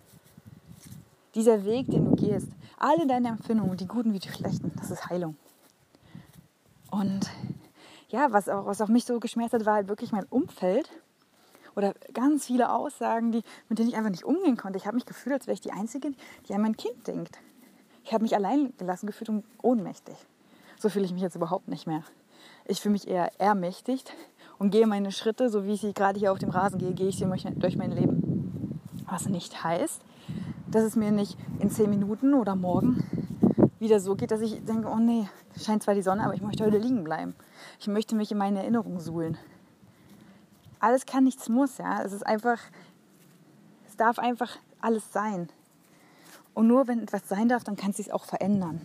Dieser 1.34 1.64
Weg, 1.64 1.90
den 1.90 2.04
du 2.04 2.16
gehst, 2.16 2.48
alle 2.78 3.06
deine 3.06 3.28
Empfindungen, 3.28 3.76
die 3.76 3.86
guten 3.86 4.12
wie 4.12 4.18
die 4.18 4.28
schlechten, 4.28 4.72
das 4.76 4.90
ist 4.90 5.08
Heilung. 5.08 5.36
Und 6.90 7.30
ja, 8.08 8.32
was 8.32 8.48
auch, 8.48 8.66
was 8.66 8.80
auch 8.82 8.88
mich 8.88 9.06
so 9.06 9.18
geschmerzt 9.18 9.54
hat, 9.54 9.64
war 9.64 9.74
halt 9.74 9.88
wirklich 9.88 10.12
mein 10.12 10.26
Umfeld 10.28 10.90
oder 11.74 11.94
ganz 12.12 12.46
viele 12.46 12.72
Aussagen, 12.72 13.32
die, 13.32 13.42
mit 13.68 13.78
denen 13.78 13.88
ich 13.88 13.96
einfach 13.96 14.10
nicht 14.10 14.24
umgehen 14.24 14.56
konnte. 14.56 14.78
Ich 14.78 14.86
habe 14.86 14.96
mich 14.96 15.06
gefühlt, 15.06 15.34
als 15.34 15.46
wäre 15.46 15.54
ich 15.54 15.60
die 15.60 15.72
Einzige, 15.72 16.12
die 16.48 16.54
an 16.54 16.62
mein 16.62 16.76
Kind 16.76 17.06
denkt. 17.06 17.38
Ich 18.04 18.12
habe 18.12 18.22
mich 18.22 18.34
allein 18.34 18.72
gelassen 18.78 19.06
gefühlt 19.06 19.28
und 19.28 19.44
ohnmächtig. 19.62 20.16
So 20.78 20.88
fühle 20.88 21.04
ich 21.04 21.12
mich 21.12 21.22
jetzt 21.22 21.36
überhaupt 21.36 21.68
nicht 21.68 21.86
mehr. 21.86 22.02
Ich 22.66 22.80
fühle 22.80 22.92
mich 22.92 23.08
eher 23.08 23.30
ermächtigt 23.40 24.12
und 24.58 24.70
gehe 24.70 24.86
meine 24.86 25.12
Schritte, 25.12 25.48
so 25.48 25.64
wie 25.64 25.72
ich 25.72 25.80
sie 25.80 25.92
gerade 25.92 26.18
hier 26.18 26.32
auf 26.32 26.38
dem 26.38 26.50
Rasen 26.50 26.78
gehe, 26.78 26.92
gehe 26.92 27.08
ich 27.08 27.16
sie 27.18 27.26
durch 27.56 27.76
mein 27.76 27.92
Leben. 27.92 28.80
Was 29.06 29.28
nicht 29.28 29.62
heißt, 29.62 30.02
dass 30.70 30.82
es 30.84 30.96
mir 30.96 31.10
nicht 31.10 31.36
in 31.60 31.70
zehn 31.70 31.90
Minuten 31.90 32.34
oder 32.34 32.56
morgen 32.56 33.04
wieder 33.78 34.00
so 34.00 34.14
geht, 34.14 34.30
dass 34.30 34.40
ich 34.40 34.64
denke, 34.64 34.88
oh 34.88 34.96
nee, 34.96 35.28
scheint 35.60 35.82
zwar 35.82 35.94
die 35.94 36.02
Sonne, 36.02 36.24
aber 36.24 36.34
ich 36.34 36.42
möchte 36.42 36.64
heute 36.64 36.78
liegen 36.78 37.04
bleiben. 37.04 37.34
Ich 37.80 37.88
möchte 37.88 38.14
mich 38.14 38.30
in 38.30 38.38
meine 38.38 38.60
Erinnerungen 38.60 39.00
suhlen. 39.00 39.36
Alles 40.82 41.06
kann, 41.06 41.24
nichts 41.24 41.48
muss, 41.48 41.78
ja. 41.78 42.02
Es 42.02 42.12
ist 42.12 42.26
einfach, 42.26 42.58
es 43.86 43.96
darf 43.96 44.18
einfach 44.18 44.58
alles 44.80 45.12
sein. 45.12 45.48
Und 46.54 46.66
nur 46.66 46.88
wenn 46.88 47.04
etwas 47.04 47.28
sein 47.28 47.48
darf, 47.48 47.62
dann 47.64 47.76
kann 47.76 47.92
es 47.92 47.98
sich 47.98 48.12
auch 48.12 48.24
verändern. 48.24 48.80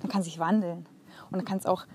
Dann 0.00 0.10
kann 0.10 0.20
es 0.20 0.26
sich 0.26 0.38
wandeln. 0.38 0.86
Und 1.30 1.38
dann 1.38 1.44
kann 1.46 1.56
es 1.58 1.66
auch 1.66 1.86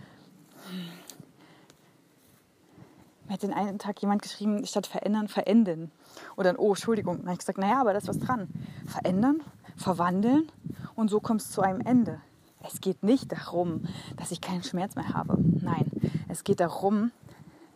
mir 3.28 3.34
hat 3.34 3.44
den 3.44 3.54
einen 3.54 3.78
Tag 3.78 4.02
jemand 4.02 4.24
geschrieben, 4.24 4.66
statt 4.66 4.88
verändern, 4.88 5.28
verenden. 5.28 5.92
Oder 6.36 6.54
dann, 6.54 6.56
oh, 6.60 6.70
Entschuldigung. 6.70 7.18
Dann 7.18 7.26
habe 7.26 7.34
ich 7.34 7.40
gesagt, 7.40 7.60
naja, 7.60 7.80
aber 7.80 7.92
da 7.92 8.00
ist 8.00 8.08
was 8.08 8.18
dran. 8.18 8.48
Verändern, 8.88 9.44
verwandeln 9.78 10.52
und 10.96 11.12
so 11.12 11.20
kommst 11.20 11.50
du 11.50 11.54
zu 11.54 11.62
einem 11.62 11.82
Ende. 11.82 12.20
Es 12.64 12.82
geht 12.82 13.04
nicht 13.04 13.32
darum, 13.32 13.84
dass 14.18 14.32
ich 14.32 14.42
keinen 14.42 14.64
Schmerz 14.64 14.96
mehr 14.96 15.14
habe. 15.14 15.38
Nein, 15.40 15.92
es 16.28 16.44
geht 16.44 16.60
darum, 16.60 17.12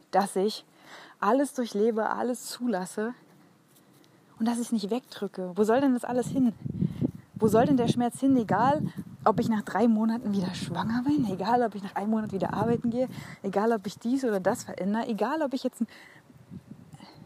dass 0.10 0.36
ich 0.36 0.66
alles 1.23 1.53
durchlebe, 1.53 2.09
alles 2.09 2.47
zulasse 2.47 3.13
und 4.39 4.47
dass 4.47 4.55
ich 4.55 4.67
es 4.67 4.71
nicht 4.71 4.89
wegdrücke. 4.89 5.51
Wo 5.55 5.63
soll 5.63 5.79
denn 5.81 5.93
das 5.93 6.03
alles 6.03 6.27
hin? 6.27 6.53
Wo 7.36 7.47
soll 7.47 7.65
denn 7.65 7.77
der 7.77 7.88
Schmerz 7.88 8.19
hin? 8.19 8.36
Egal, 8.36 8.81
ob 9.23 9.39
ich 9.39 9.47
nach 9.47 9.62
drei 9.62 9.88
Monaten 9.88 10.33
wieder 10.33 10.53
schwanger 10.53 11.03
bin, 11.03 11.25
egal 11.31 11.63
ob 11.63 11.75
ich 11.75 11.83
nach 11.83 11.95
einem 11.95 12.09
Monat 12.09 12.33
wieder 12.33 12.53
arbeiten 12.53 12.89
gehe, 12.89 13.07
egal 13.41 13.71
ob 13.71 13.88
ich 13.88 13.97
dies 13.99 14.25
oder 14.25 14.39
das 14.39 14.63
verändere, 14.63 15.07
egal 15.07 15.41
ob 15.41 15.53
ich 15.53 15.63
jetzt, 15.63 15.83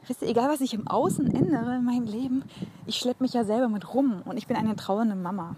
wisst 0.05 0.21
ihr, 0.21 0.29
egal 0.29 0.49
was 0.49 0.61
ich 0.61 0.75
im 0.75 0.87
Außen 0.87 1.33
ändere 1.33 1.75
in 1.75 1.83
meinem 1.83 2.05
Leben, 2.05 2.43
ich 2.85 2.97
schleppe 2.97 3.23
mich 3.23 3.33
ja 3.33 3.43
selber 3.43 3.67
mit 3.67 3.93
rum 3.93 4.21
und 4.25 4.37
ich 4.37 4.45
bin 4.45 4.57
eine 4.57 4.75
trauernde 4.75 5.15
Mama. 5.15 5.55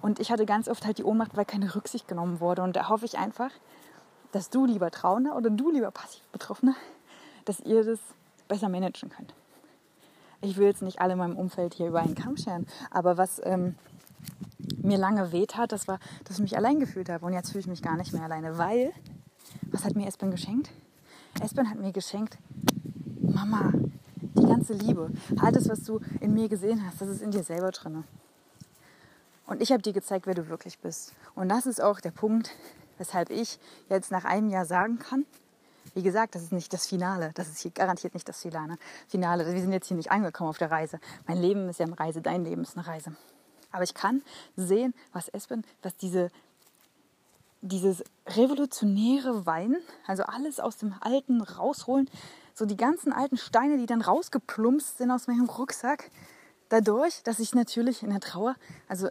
Und 0.00 0.20
ich 0.20 0.30
hatte 0.30 0.46
ganz 0.46 0.68
oft 0.68 0.84
halt 0.86 0.98
die 0.98 1.04
Ohnmacht, 1.04 1.36
weil 1.36 1.44
keine 1.44 1.74
Rücksicht 1.74 2.08
genommen 2.08 2.40
wurde. 2.40 2.62
Und 2.62 2.74
da 2.74 2.88
hoffe 2.88 3.04
ich 3.04 3.18
einfach, 3.18 3.50
dass 4.32 4.50
du 4.50 4.64
lieber 4.64 4.90
Trauender 4.90 5.36
oder 5.36 5.50
du 5.50 5.70
lieber 5.70 5.90
passiv 5.90 6.22
Betroffener, 6.32 6.74
dass 7.44 7.60
ihr 7.60 7.84
das 7.84 8.00
besser 8.48 8.68
managen 8.68 9.10
könnt. 9.10 9.34
Ich 10.40 10.56
will 10.56 10.66
jetzt 10.66 10.82
nicht 10.82 11.00
alle 11.00 11.12
in 11.12 11.18
meinem 11.18 11.36
Umfeld 11.36 11.74
hier 11.74 11.86
über 11.88 12.00
einen 12.00 12.14
Kamm 12.14 12.36
scheren, 12.36 12.66
aber 12.90 13.16
was 13.16 13.40
ähm, 13.44 13.76
mir 14.82 14.98
lange 14.98 15.32
weht 15.32 15.56
hat, 15.56 15.72
das 15.72 15.88
war, 15.88 15.98
dass 16.24 16.36
ich 16.36 16.42
mich 16.42 16.56
allein 16.56 16.80
gefühlt 16.80 17.08
habe. 17.08 17.24
Und 17.24 17.32
jetzt 17.32 17.50
fühle 17.50 17.60
ich 17.60 17.66
mich 17.66 17.82
gar 17.82 17.96
nicht 17.96 18.12
mehr 18.12 18.22
alleine, 18.22 18.58
weil, 18.58 18.92
was 19.70 19.84
hat 19.84 19.94
mir 19.94 20.06
Espen 20.06 20.30
geschenkt? 20.30 20.70
Espen 21.40 21.70
hat 21.70 21.78
mir 21.78 21.92
geschenkt, 21.92 22.38
Mama, 23.20 23.72
die 24.16 24.46
ganze 24.46 24.74
Liebe, 24.74 25.10
alles, 25.40 25.68
was 25.68 25.84
du 25.84 26.00
in 26.20 26.34
mir 26.34 26.48
gesehen 26.48 26.84
hast, 26.84 27.00
das 27.00 27.08
ist 27.08 27.22
in 27.22 27.30
dir 27.30 27.44
selber 27.44 27.70
drin. 27.70 28.04
Und 29.46 29.62
ich 29.62 29.72
habe 29.72 29.82
dir 29.82 29.92
gezeigt, 29.92 30.26
wer 30.26 30.34
du 30.34 30.48
wirklich 30.48 30.78
bist. 30.78 31.14
Und 31.34 31.48
das 31.48 31.66
ist 31.66 31.80
auch 31.80 32.00
der 32.00 32.10
Punkt, 32.10 32.50
weshalb 32.98 33.30
ich 33.30 33.58
jetzt 33.88 34.10
nach 34.10 34.24
einem 34.24 34.48
Jahr 34.48 34.66
sagen 34.66 34.98
kann, 34.98 35.26
wie 35.94 36.02
gesagt, 36.02 36.34
das 36.34 36.42
ist 36.42 36.52
nicht 36.52 36.72
das 36.72 36.86
Finale. 36.86 37.32
Das 37.34 37.48
ist 37.48 37.58
hier 37.58 37.70
garantiert 37.70 38.14
nicht 38.14 38.28
das 38.28 38.40
Finale. 38.40 38.78
Wir 39.10 39.60
sind 39.60 39.72
jetzt 39.72 39.88
hier 39.88 39.96
nicht 39.96 40.10
angekommen 40.10 40.50
auf 40.50 40.58
der 40.58 40.70
Reise. 40.70 41.00
Mein 41.26 41.38
Leben 41.38 41.68
ist 41.68 41.80
ja 41.80 41.86
eine 41.86 41.98
Reise, 41.98 42.22
dein 42.22 42.44
Leben 42.44 42.62
ist 42.62 42.76
eine 42.76 42.86
Reise. 42.86 43.14
Aber 43.70 43.84
ich 43.84 43.94
kann 43.94 44.22
sehen, 44.56 44.94
was 45.12 45.28
Espen, 45.28 45.64
was 45.82 45.96
diese, 45.96 46.30
dieses 47.62 48.04
revolutionäre 48.26 49.46
Wein, 49.46 49.76
also 50.06 50.24
alles 50.24 50.60
aus 50.60 50.76
dem 50.76 50.94
Alten 51.00 51.40
rausholen, 51.40 52.08
so 52.54 52.66
die 52.66 52.76
ganzen 52.76 53.12
alten 53.12 53.38
Steine, 53.38 53.78
die 53.78 53.86
dann 53.86 54.02
rausgeplumpst 54.02 54.98
sind 54.98 55.10
aus 55.10 55.26
meinem 55.26 55.48
Rucksack, 55.48 56.10
dadurch, 56.68 57.22
dass 57.22 57.38
ich 57.38 57.54
natürlich 57.54 58.02
in 58.02 58.10
der 58.10 58.20
Trauer, 58.20 58.56
also 58.88 59.08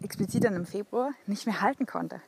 explizit 0.00 0.44
dann 0.44 0.54
im 0.54 0.66
Februar, 0.66 1.10
nicht 1.26 1.46
mehr 1.46 1.60
halten 1.60 1.86
konnte. 1.86 2.20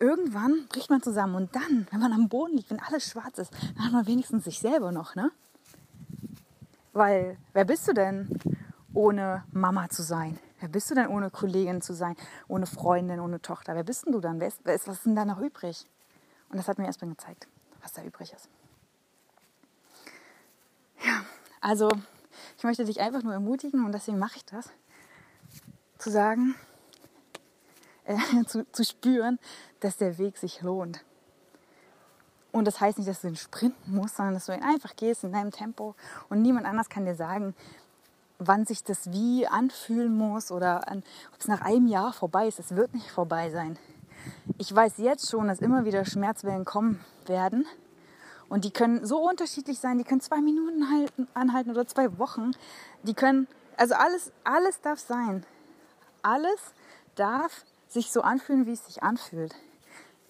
Irgendwann 0.00 0.66
bricht 0.68 0.90
man 0.90 1.02
zusammen 1.02 1.34
und 1.34 1.54
dann, 1.54 1.86
wenn 1.90 2.00
man 2.00 2.12
am 2.12 2.28
Boden 2.28 2.56
liegt, 2.56 2.70
wenn 2.70 2.80
alles 2.80 3.10
schwarz 3.10 3.38
ist, 3.38 3.52
dann 3.76 3.86
hat 3.86 3.92
man 3.92 4.06
wenigstens 4.06 4.44
sich 4.44 4.60
selber 4.60 4.92
noch, 4.92 5.14
ne? 5.14 5.30
Weil, 6.92 7.36
wer 7.52 7.64
bist 7.64 7.86
du 7.88 7.92
denn? 7.92 8.28
ohne 8.98 9.44
Mama 9.52 9.88
zu 9.88 10.02
sein? 10.02 10.38
Wer 10.60 10.68
bist 10.68 10.90
du 10.90 10.94
denn 10.96 11.06
ohne 11.06 11.30
Kollegin 11.30 11.80
zu 11.80 11.94
sein, 11.94 12.16
ohne 12.48 12.66
Freundin, 12.66 13.20
ohne 13.20 13.40
Tochter? 13.40 13.76
Wer 13.76 13.84
bist 13.84 14.06
denn 14.06 14.12
du 14.12 14.20
dann? 14.20 14.40
Wer 14.40 14.48
ist, 14.48 14.60
was 14.64 14.88
ist 14.88 15.06
denn 15.06 15.14
da 15.14 15.24
noch 15.24 15.38
übrig? 15.38 15.86
Und 16.48 16.56
das 16.58 16.66
hat 16.66 16.78
mir 16.78 16.86
erstmal 16.86 17.10
gezeigt, 17.10 17.46
was 17.80 17.92
da 17.92 18.02
übrig 18.02 18.32
ist. 18.32 18.48
Also 21.60 21.90
ich 22.56 22.64
möchte 22.64 22.84
dich 22.84 23.00
einfach 23.00 23.22
nur 23.22 23.32
ermutigen 23.32 23.84
und 23.84 23.92
deswegen 23.92 24.18
mache 24.18 24.36
ich 24.36 24.44
das, 24.44 24.70
zu 25.98 26.10
sagen, 26.10 26.54
zu, 28.46 28.70
zu 28.72 28.84
spüren, 28.84 29.38
dass 29.80 29.96
der 29.96 30.18
Weg 30.18 30.36
sich 30.36 30.62
lohnt. 30.62 31.04
Und 32.50 32.64
das 32.64 32.80
heißt 32.80 32.98
nicht, 32.98 33.08
dass 33.08 33.20
du 33.20 33.28
ihn 33.28 33.36
sprinten 33.36 33.94
musst, 33.94 34.16
sondern 34.16 34.34
dass 34.34 34.46
du 34.46 34.52
ihn 34.52 34.62
einfach 34.62 34.96
gehst 34.96 35.22
in 35.22 35.32
deinem 35.32 35.50
Tempo 35.50 35.94
und 36.28 36.42
niemand 36.42 36.66
anders 36.66 36.88
kann 36.88 37.04
dir 37.04 37.14
sagen, 37.14 37.54
wann 38.38 38.64
sich 38.64 38.84
das 38.84 39.12
wie 39.12 39.46
anfühlen 39.46 40.16
muss 40.16 40.50
oder 40.50 40.80
ob 41.32 41.40
es 41.40 41.48
nach 41.48 41.60
einem 41.60 41.86
Jahr 41.86 42.12
vorbei 42.12 42.46
ist. 42.46 42.58
Es 42.58 42.74
wird 42.74 42.94
nicht 42.94 43.10
vorbei 43.10 43.50
sein. 43.50 43.78
Ich 44.56 44.74
weiß 44.74 44.94
jetzt 44.98 45.30
schon, 45.30 45.48
dass 45.48 45.60
immer 45.60 45.84
wieder 45.84 46.04
Schmerzwellen 46.04 46.64
kommen 46.64 47.04
werden. 47.26 47.66
Und 48.48 48.64
die 48.64 48.70
können 48.70 49.04
so 49.04 49.18
unterschiedlich 49.28 49.78
sein. 49.78 49.98
Die 49.98 50.04
können 50.04 50.20
zwei 50.20 50.40
Minuten 50.40 50.90
halten, 50.90 51.28
anhalten 51.34 51.70
oder 51.70 51.86
zwei 51.86 52.18
Wochen. 52.18 52.52
Die 53.02 53.14
können, 53.14 53.46
also 53.76 53.94
alles, 53.94 54.32
alles 54.44 54.80
darf 54.80 54.98
sein. 54.98 55.44
Alles 56.22 56.72
darf 57.14 57.64
sich 57.88 58.10
so 58.10 58.22
anfühlen, 58.22 58.66
wie 58.66 58.72
es 58.72 58.86
sich 58.86 59.02
anfühlt 59.02 59.54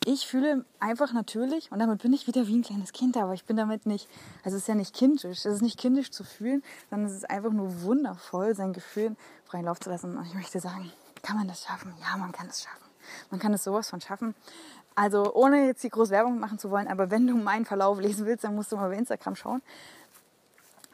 ich 0.08 0.26
fühle 0.26 0.64
einfach 0.80 1.12
natürlich, 1.12 1.70
und 1.70 1.80
damit 1.80 2.00
bin 2.00 2.14
ich 2.14 2.26
wieder 2.26 2.46
wie 2.46 2.56
ein 2.56 2.62
kleines 2.62 2.92
Kind, 2.92 3.16
aber 3.18 3.34
ich 3.34 3.44
bin 3.44 3.58
damit 3.58 3.84
nicht, 3.84 4.08
also 4.42 4.56
es 4.56 4.62
ist 4.62 4.68
ja 4.68 4.74
nicht 4.74 4.94
kindisch, 4.94 5.44
es 5.44 5.44
ist 5.44 5.60
nicht 5.60 5.78
kindisch 5.78 6.10
zu 6.10 6.24
fühlen, 6.24 6.62
sondern 6.88 7.10
es 7.10 7.14
ist 7.14 7.28
einfach 7.28 7.50
nur 7.50 7.82
wundervoll, 7.82 8.54
sein 8.54 8.72
Gefühl 8.72 9.16
freien 9.44 9.66
Lauf 9.66 9.80
zu 9.80 9.90
lassen. 9.90 10.16
Und 10.16 10.26
ich 10.26 10.34
möchte 10.34 10.60
sagen, 10.60 10.90
kann 11.22 11.36
man 11.36 11.46
das 11.46 11.64
schaffen? 11.64 11.92
Ja, 12.00 12.16
man 12.16 12.32
kann 12.32 12.46
es 12.46 12.62
schaffen. 12.62 12.84
Man 13.30 13.38
kann 13.38 13.52
es 13.52 13.64
sowas 13.64 13.90
von 13.90 14.00
schaffen. 14.00 14.34
Also 14.94 15.34
ohne 15.34 15.66
jetzt 15.66 15.84
die 15.84 15.90
große 15.90 16.10
Werbung 16.10 16.38
machen 16.38 16.58
zu 16.58 16.70
wollen, 16.70 16.88
aber 16.88 17.10
wenn 17.10 17.26
du 17.26 17.36
meinen 17.36 17.66
Verlauf 17.66 18.00
lesen 18.00 18.24
willst, 18.24 18.44
dann 18.44 18.54
musst 18.54 18.72
du 18.72 18.76
mal 18.76 18.88
bei 18.88 18.96
Instagram 18.96 19.36
schauen. 19.36 19.62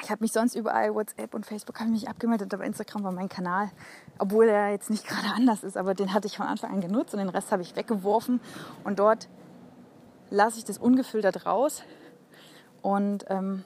Ich 0.02 0.10
habe 0.10 0.22
mich 0.22 0.32
sonst 0.32 0.54
überall, 0.54 0.94
WhatsApp 0.94 1.34
und 1.34 1.46
Facebook, 1.46 1.80
habe 1.80 1.90
mich 1.90 2.08
abgemeldet, 2.08 2.52
aber 2.52 2.64
Instagram 2.64 3.04
war 3.04 3.12
mein 3.12 3.28
Kanal. 3.28 3.70
Obwohl 4.18 4.48
er 4.48 4.70
jetzt 4.70 4.90
nicht 4.90 5.06
gerade 5.08 5.28
anders 5.34 5.64
ist, 5.64 5.76
aber 5.76 5.94
den 5.94 6.12
hatte 6.12 6.26
ich 6.26 6.36
von 6.36 6.46
Anfang 6.46 6.72
an 6.72 6.80
genutzt 6.80 7.14
und 7.14 7.20
den 7.20 7.28
Rest 7.28 7.52
habe 7.52 7.62
ich 7.62 7.76
weggeworfen. 7.76 8.40
Und 8.82 8.98
dort 8.98 9.28
lasse 10.30 10.58
ich 10.58 10.64
das 10.64 10.78
ungefiltert 10.78 11.46
raus. 11.46 11.82
Und 12.82 13.24
ähm, 13.28 13.64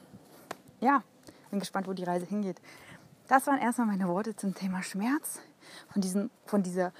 ja, 0.79 1.03
bin 1.49 1.59
gespannt, 1.59 1.87
wo 1.87 1.93
die 1.93 2.03
Reise 2.03 2.25
hingeht. 2.25 2.61
Das 3.27 3.47
waren 3.47 3.59
erstmal 3.59 3.87
meine 3.87 4.07
Worte 4.07 4.35
zum 4.35 4.55
Thema 4.55 4.81
Schmerz. 4.81 5.39
Von, 5.91 6.01
diesen, 6.01 6.31
von 6.45 6.63
dieser 6.63 6.93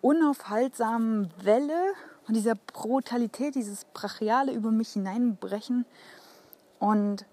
unaufhaltsamen 0.00 1.30
Welle, 1.42 1.92
von 2.24 2.34
dieser 2.34 2.54
Brutalität, 2.54 3.54
dieses 3.54 3.84
Brachiale 3.86 4.52
über 4.52 4.70
mich 4.70 4.90
hineinbrechen. 4.90 5.84
Und 6.78 7.26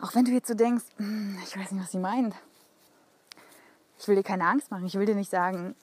auch 0.00 0.14
wenn 0.14 0.24
du 0.24 0.32
jetzt 0.32 0.48
so 0.48 0.54
denkst, 0.54 0.84
hm, 0.96 1.38
ich 1.44 1.56
weiß 1.56 1.72
nicht, 1.72 1.82
was 1.82 1.90
sie 1.90 1.98
meint. 1.98 2.34
Ich 3.98 4.08
will 4.08 4.16
dir 4.16 4.22
keine 4.22 4.46
Angst 4.46 4.70
machen. 4.70 4.86
Ich 4.86 4.94
will 4.94 5.06
dir 5.06 5.14
nicht 5.14 5.30
sagen, 5.30 5.74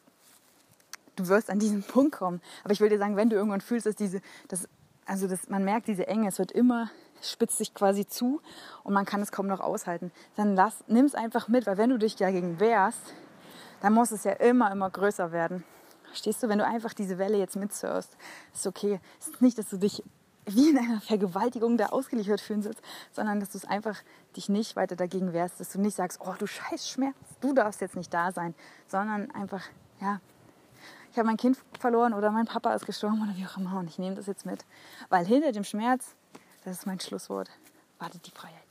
du 1.16 1.28
wirst 1.28 1.50
an 1.50 1.60
diesen 1.60 1.84
Punkt 1.88 2.14
kommen. 2.14 2.42
Aber 2.64 2.74
ich 2.74 2.82
will 2.82 2.90
dir 2.90 2.98
sagen, 2.98 3.16
wenn 3.16 3.30
du 3.30 3.36
irgendwann 3.36 3.62
fühlst, 3.62 3.86
dass 3.86 3.96
diese, 3.96 4.22
dass, 4.48 4.68
also 5.06 5.28
dass 5.28 5.50
man 5.50 5.64
merkt, 5.64 5.88
diese 5.88 6.08
Enge, 6.08 6.28
es 6.28 6.40
wird 6.40 6.52
immer, 6.52 6.90
spitzt 7.22 7.58
sich 7.58 7.74
quasi 7.74 8.08
zu 8.08 8.42
und 8.84 8.94
man 8.94 9.06
kann 9.06 9.22
es 9.22 9.32
kaum 9.32 9.48
noch 9.48 9.60
aushalten, 9.60 10.12
dann 10.36 10.56
lass, 10.56 10.84
nimm 10.88 11.06
es 11.06 11.16
einfach 11.16 11.48
mit, 11.48 11.66
weil 11.66 11.78
wenn 11.78 11.90
du 11.90 11.98
dich 11.98 12.16
dagegen 12.16 12.60
wehrst, 12.60 13.14
dann 13.82 13.94
muss 13.94 14.12
es 14.12 14.24
ja 14.24 14.34
immer, 14.34 14.72
immer 14.72 14.90
größer 14.90 15.32
werden. 15.32 15.64
Verstehst 16.08 16.42
du, 16.42 16.50
wenn 16.50 16.60
du 16.60 16.66
einfach 16.66 16.94
diese 16.94 17.18
Welle 17.18 17.38
jetzt 17.38 17.56
mitsurfst, 17.56 18.18
ist 18.54 18.66
okay. 18.66 19.00
Es 19.20 19.28
ist 19.28 19.42
nicht, 19.42 19.58
dass 19.58 19.70
du 19.70 19.78
dich 19.78 20.04
wie 20.48 20.70
in 20.70 20.78
einer 20.78 21.02
Vergewaltigung 21.02 21.78
da 21.78 21.88
ausgeliefert 21.88 22.42
fühlen 22.42 22.64
sollst, 22.64 22.82
sondern 23.12 23.40
dass 23.40 23.50
du 23.50 23.58
es 23.58 23.66
einfach 23.66 23.98
dich 24.36 24.50
nicht 24.50 24.76
weiter 24.76 24.96
dagegen 24.96 25.34
wehrst, 25.34 25.60
dass 25.60 25.72
du 25.72 25.82
nicht 25.82 25.96
sagst, 25.96 26.20
oh 26.22 26.34
du 26.38 26.48
scheiß 26.48 26.90
Schmerz, 26.90 27.16
du 27.42 27.54
darfst 27.54 27.82
jetzt 27.82 27.96
nicht 27.96 28.14
da 28.14 28.32
sein, 28.32 28.56
sondern 28.88 29.30
einfach, 29.32 29.64
ja, 30.02 30.20
ich 31.12 31.18
habe 31.18 31.28
mein 31.28 31.38
Kind 31.38 31.58
verloren 31.80 32.14
oder 32.14 32.32
mein 32.32 32.46
Papa 32.46 32.74
ist 32.74 32.86
gestorben 32.86 33.22
oder 33.22 33.36
wie 33.36 33.46
auch 33.46 33.58
immer 33.58 33.80
und 33.80 33.90
ich 33.90 34.00
nehme 34.00 34.16
das 34.16 34.28
jetzt 34.28 34.46
mit, 34.46 34.66
weil 35.10 35.26
hinter 35.26 35.52
dem 35.52 35.64
Schmerz, 35.64 36.16
das 36.64 36.80
ist 36.80 36.86
mein 36.86 37.00
Schlusswort, 37.00 37.50
wartet 38.00 38.26
die 38.26 38.32
Freiheit. 38.32 38.67